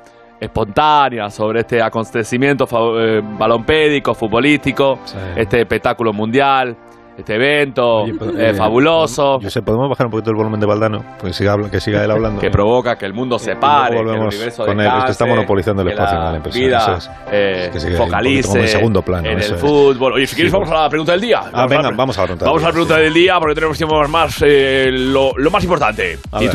espontánea 0.45 1.29
sobre 1.29 1.61
este 1.61 1.81
acontecimiento 1.81 2.65
eh, 2.99 3.21
balompédico, 3.37 4.13
futbolístico, 4.13 4.99
este 5.35 5.61
espectáculo 5.61 6.13
mundial, 6.13 6.75
este 7.17 7.35
evento 7.35 8.05
eh, 8.05 8.49
eh, 8.49 8.53
fabuloso. 8.53 9.39
Yo 9.39 9.49
sé, 9.49 9.61
¿podemos 9.61 9.87
bajar 9.89 10.07
un 10.07 10.11
poquito 10.11 10.31
el 10.31 10.35
volumen 10.35 10.59
de 10.59 10.65
Valdano? 10.65 10.99
Siga, 11.31 11.55
que 11.71 11.79
siga 11.79 12.03
él 12.03 12.11
hablando. 12.11 12.41
que 12.41 12.49
provoca 12.49 12.97
que 12.97 13.05
el 13.05 13.13
mundo 13.13 13.39
se 13.39 13.55
pare, 13.55 13.95
que 13.95 14.01
el 14.01 14.19
universo 14.19 14.65
con 14.65 14.79
él. 14.81 14.85
Es 14.87 14.91
que 14.91 14.97
está 14.97 15.07
descanse, 15.07 15.25
monopolizando 15.27 15.81
el 15.81 15.87
espacio, 15.89 16.19
la 16.19 16.31
la 16.31 16.37
impresión. 16.37 16.65
vida 16.67 16.95
es. 16.97 17.11
eh, 17.31 17.69
que 17.71 17.79
focalice 17.91 18.59
en 18.59 18.67
segundo 18.67 19.01
plano, 19.01 19.27
en 19.29 19.37
el 19.37 19.43
es. 19.43 19.53
fútbol. 19.61 20.13
Oye, 20.13 20.27
si 20.27 20.35
quieres 20.35 20.51
Sí, 20.51 20.57
vamos 20.59 20.71
a 20.77 20.83
la 20.83 20.89
pregunta 20.89 21.13
del 21.13 21.21
día. 21.21 21.39
Ah, 21.53 21.63
a 21.63 21.67
venga, 21.67 21.89
la- 21.89 21.95
vamos 21.95 22.17
a 22.17 22.21
la 22.21 22.25
pregunta 22.27 22.45
del 22.45 22.49
Vamos 22.51 22.63
a 22.63 22.67
la 22.67 22.71
pregunta 22.73 22.97
del 22.97 23.13
día 23.13 23.35
porque 23.39 23.55
tenemos 23.55 23.77
tiempo 23.77 24.07
más 24.09 24.43
eh, 24.45 24.89
lo, 24.91 25.31
lo 25.37 25.51
más 25.51 25.63
importante. 25.63 26.19
A 26.33 26.39
ver. 26.39 26.47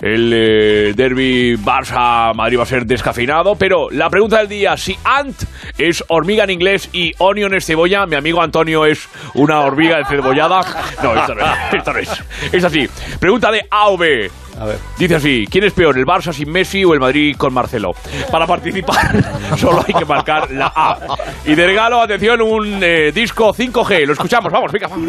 El 0.00 0.32
eh, 0.32 0.92
derby 0.94 1.56
Barça-Madrid 1.56 2.58
va 2.58 2.62
a 2.62 2.66
ser 2.66 2.86
descafeinado, 2.86 3.54
pero 3.54 3.90
la 3.90 4.08
pregunta 4.08 4.38
del 4.38 4.48
día, 4.48 4.76
si 4.76 4.96
Ant 5.04 5.36
es 5.76 6.02
hormiga 6.08 6.44
en 6.44 6.50
inglés 6.50 6.88
y 6.92 7.12
onion 7.18 7.54
es 7.54 7.66
cebolla, 7.66 8.06
mi 8.06 8.16
amigo 8.16 8.42
Antonio 8.42 8.86
es 8.86 9.08
una 9.34 9.60
hormiga 9.60 9.98
encebollada. 9.98 10.62
No, 11.02 11.14
esto 11.14 11.34
no 11.34 11.44
es. 11.44 11.50
Esto 11.72 11.92
no 11.92 11.98
es. 11.98 12.24
Es 12.52 12.64
así. 12.64 12.88
Pregunta 13.18 13.50
de 13.50 13.66
AV. 13.70 14.30
A 14.58 14.66
ver. 14.66 14.78
Dice 14.98 15.14
así, 15.16 15.46
¿quién 15.50 15.64
es 15.64 15.72
peor, 15.72 15.96
el 15.96 16.04
Barça 16.04 16.32
sin 16.32 16.50
Messi 16.50 16.84
o 16.84 16.92
el 16.92 17.00
Madrid 17.00 17.34
con 17.36 17.52
Marcelo? 17.52 17.92
Para 18.30 18.46
participar 18.46 19.24
solo 19.56 19.84
hay 19.86 19.94
que 19.94 20.04
marcar 20.04 20.50
la 20.50 20.72
A. 20.74 20.98
Y 21.44 21.54
de 21.54 21.66
regalo, 21.66 22.00
atención, 22.00 22.42
un 22.42 22.82
eh, 22.82 23.12
disco 23.12 23.54
5G. 23.54 24.06
Lo 24.06 24.12
escuchamos, 24.12 24.52
vamos, 24.52 24.72
venga, 24.72 24.88
vamos. 24.88 25.08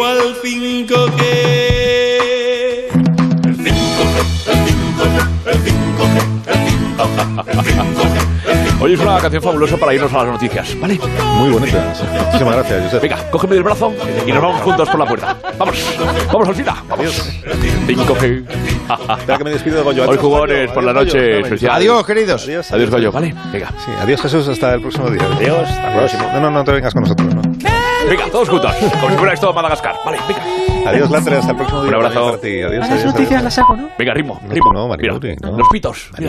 Cogí 0.00 0.16
cual 0.16 0.34
cinco 0.42 0.94
que. 1.18 2.88
El 3.44 3.56
5G, 3.58 3.68
el 4.46 4.66
5G, 4.66 5.18
el 5.46 5.58
5G, 5.60 6.18
el 6.46 7.58
5G. 7.58 8.80
Hoy 8.80 8.94
es 8.94 9.00
una 9.00 9.18
canción 9.18 9.42
fabulosa 9.42 9.76
para 9.76 9.92
irnos 9.92 10.10
a 10.14 10.18
las 10.24 10.28
noticias, 10.28 10.80
¿vale? 10.80 10.98
Muy 11.36 11.50
bonita. 11.50 11.92
Muchísimas 12.24 12.54
gracias, 12.56 12.84
Josep. 12.84 13.02
Venga, 13.02 13.30
cógeme 13.30 13.54
del 13.56 13.62
brazo 13.62 13.92
y 14.26 14.32
nos 14.32 14.42
vamos 14.42 14.62
juntos 14.62 14.88
por 14.88 14.98
la 15.00 15.06
puerta. 15.06 15.36
Vamos, 15.58 15.98
vamos, 16.32 16.48
Alcina. 16.48 16.82
Vamos. 16.88 17.30
5G. 17.86 18.44
Espera 19.18 19.38
que 19.38 19.44
me 19.44 19.50
despido 19.50 19.76
de 19.76 19.82
Goyo. 19.82 20.02
Hoy 20.04 20.08
Adiós, 20.08 20.22
jugones 20.22 20.70
por 20.70 20.82
la 20.82 20.92
Adiós, 20.92 21.14
noche. 21.14 21.40
Especial. 21.40 21.76
Adiós, 21.76 22.06
queridos. 22.06 22.42
Adiós, 22.44 22.72
Adiós, 22.72 22.90
Goyo, 22.90 23.12
¿vale? 23.12 23.34
Venga. 23.52 23.68
Sí, 23.84 23.90
adiós, 24.00 24.22
Jesús. 24.22 24.48
Hasta 24.48 24.74
el 24.74 24.80
próximo 24.80 25.10
día. 25.10 25.28
Adiós, 25.36 25.68
hasta 25.68 25.88
el 25.88 25.98
próximo. 25.98 26.22
No, 26.32 26.40
no, 26.40 26.50
no 26.50 26.64
te 26.64 26.72
vengas 26.72 26.94
con 26.94 27.02
nosotros. 27.02 27.39
Venga, 28.08 28.24
todos 28.30 28.48
juntos. 28.48 28.72
Como 28.74 29.10
si 29.10 29.16
fuera 29.16 29.32
esto 29.34 29.52
Madagascar. 29.52 29.94
Vale, 30.04 30.18
venga. 30.26 30.90
Adiós, 30.90 31.10
Latre. 31.10 31.36
Hasta 31.36 31.50
el 31.50 31.56
próximo 31.56 31.82
día. 31.82 31.90
Un 31.90 31.94
abrazo. 32.06 32.38
Ti. 32.38 32.62
Adiós, 32.62 32.72
Las 32.80 32.90
adiós, 32.90 33.04
noticias 33.06 33.30
adiós. 33.32 33.42
las 33.44 33.58
hago, 33.58 33.76
¿no? 33.76 33.88
Venga, 33.98 34.14
ritmo, 34.14 34.40
No, 34.42 34.54
ritmo. 34.54 34.72
no, 34.72 34.88
Mira, 34.96 35.12
los 35.56 35.68
pitos. 35.68 36.10
Mira. 36.18 36.28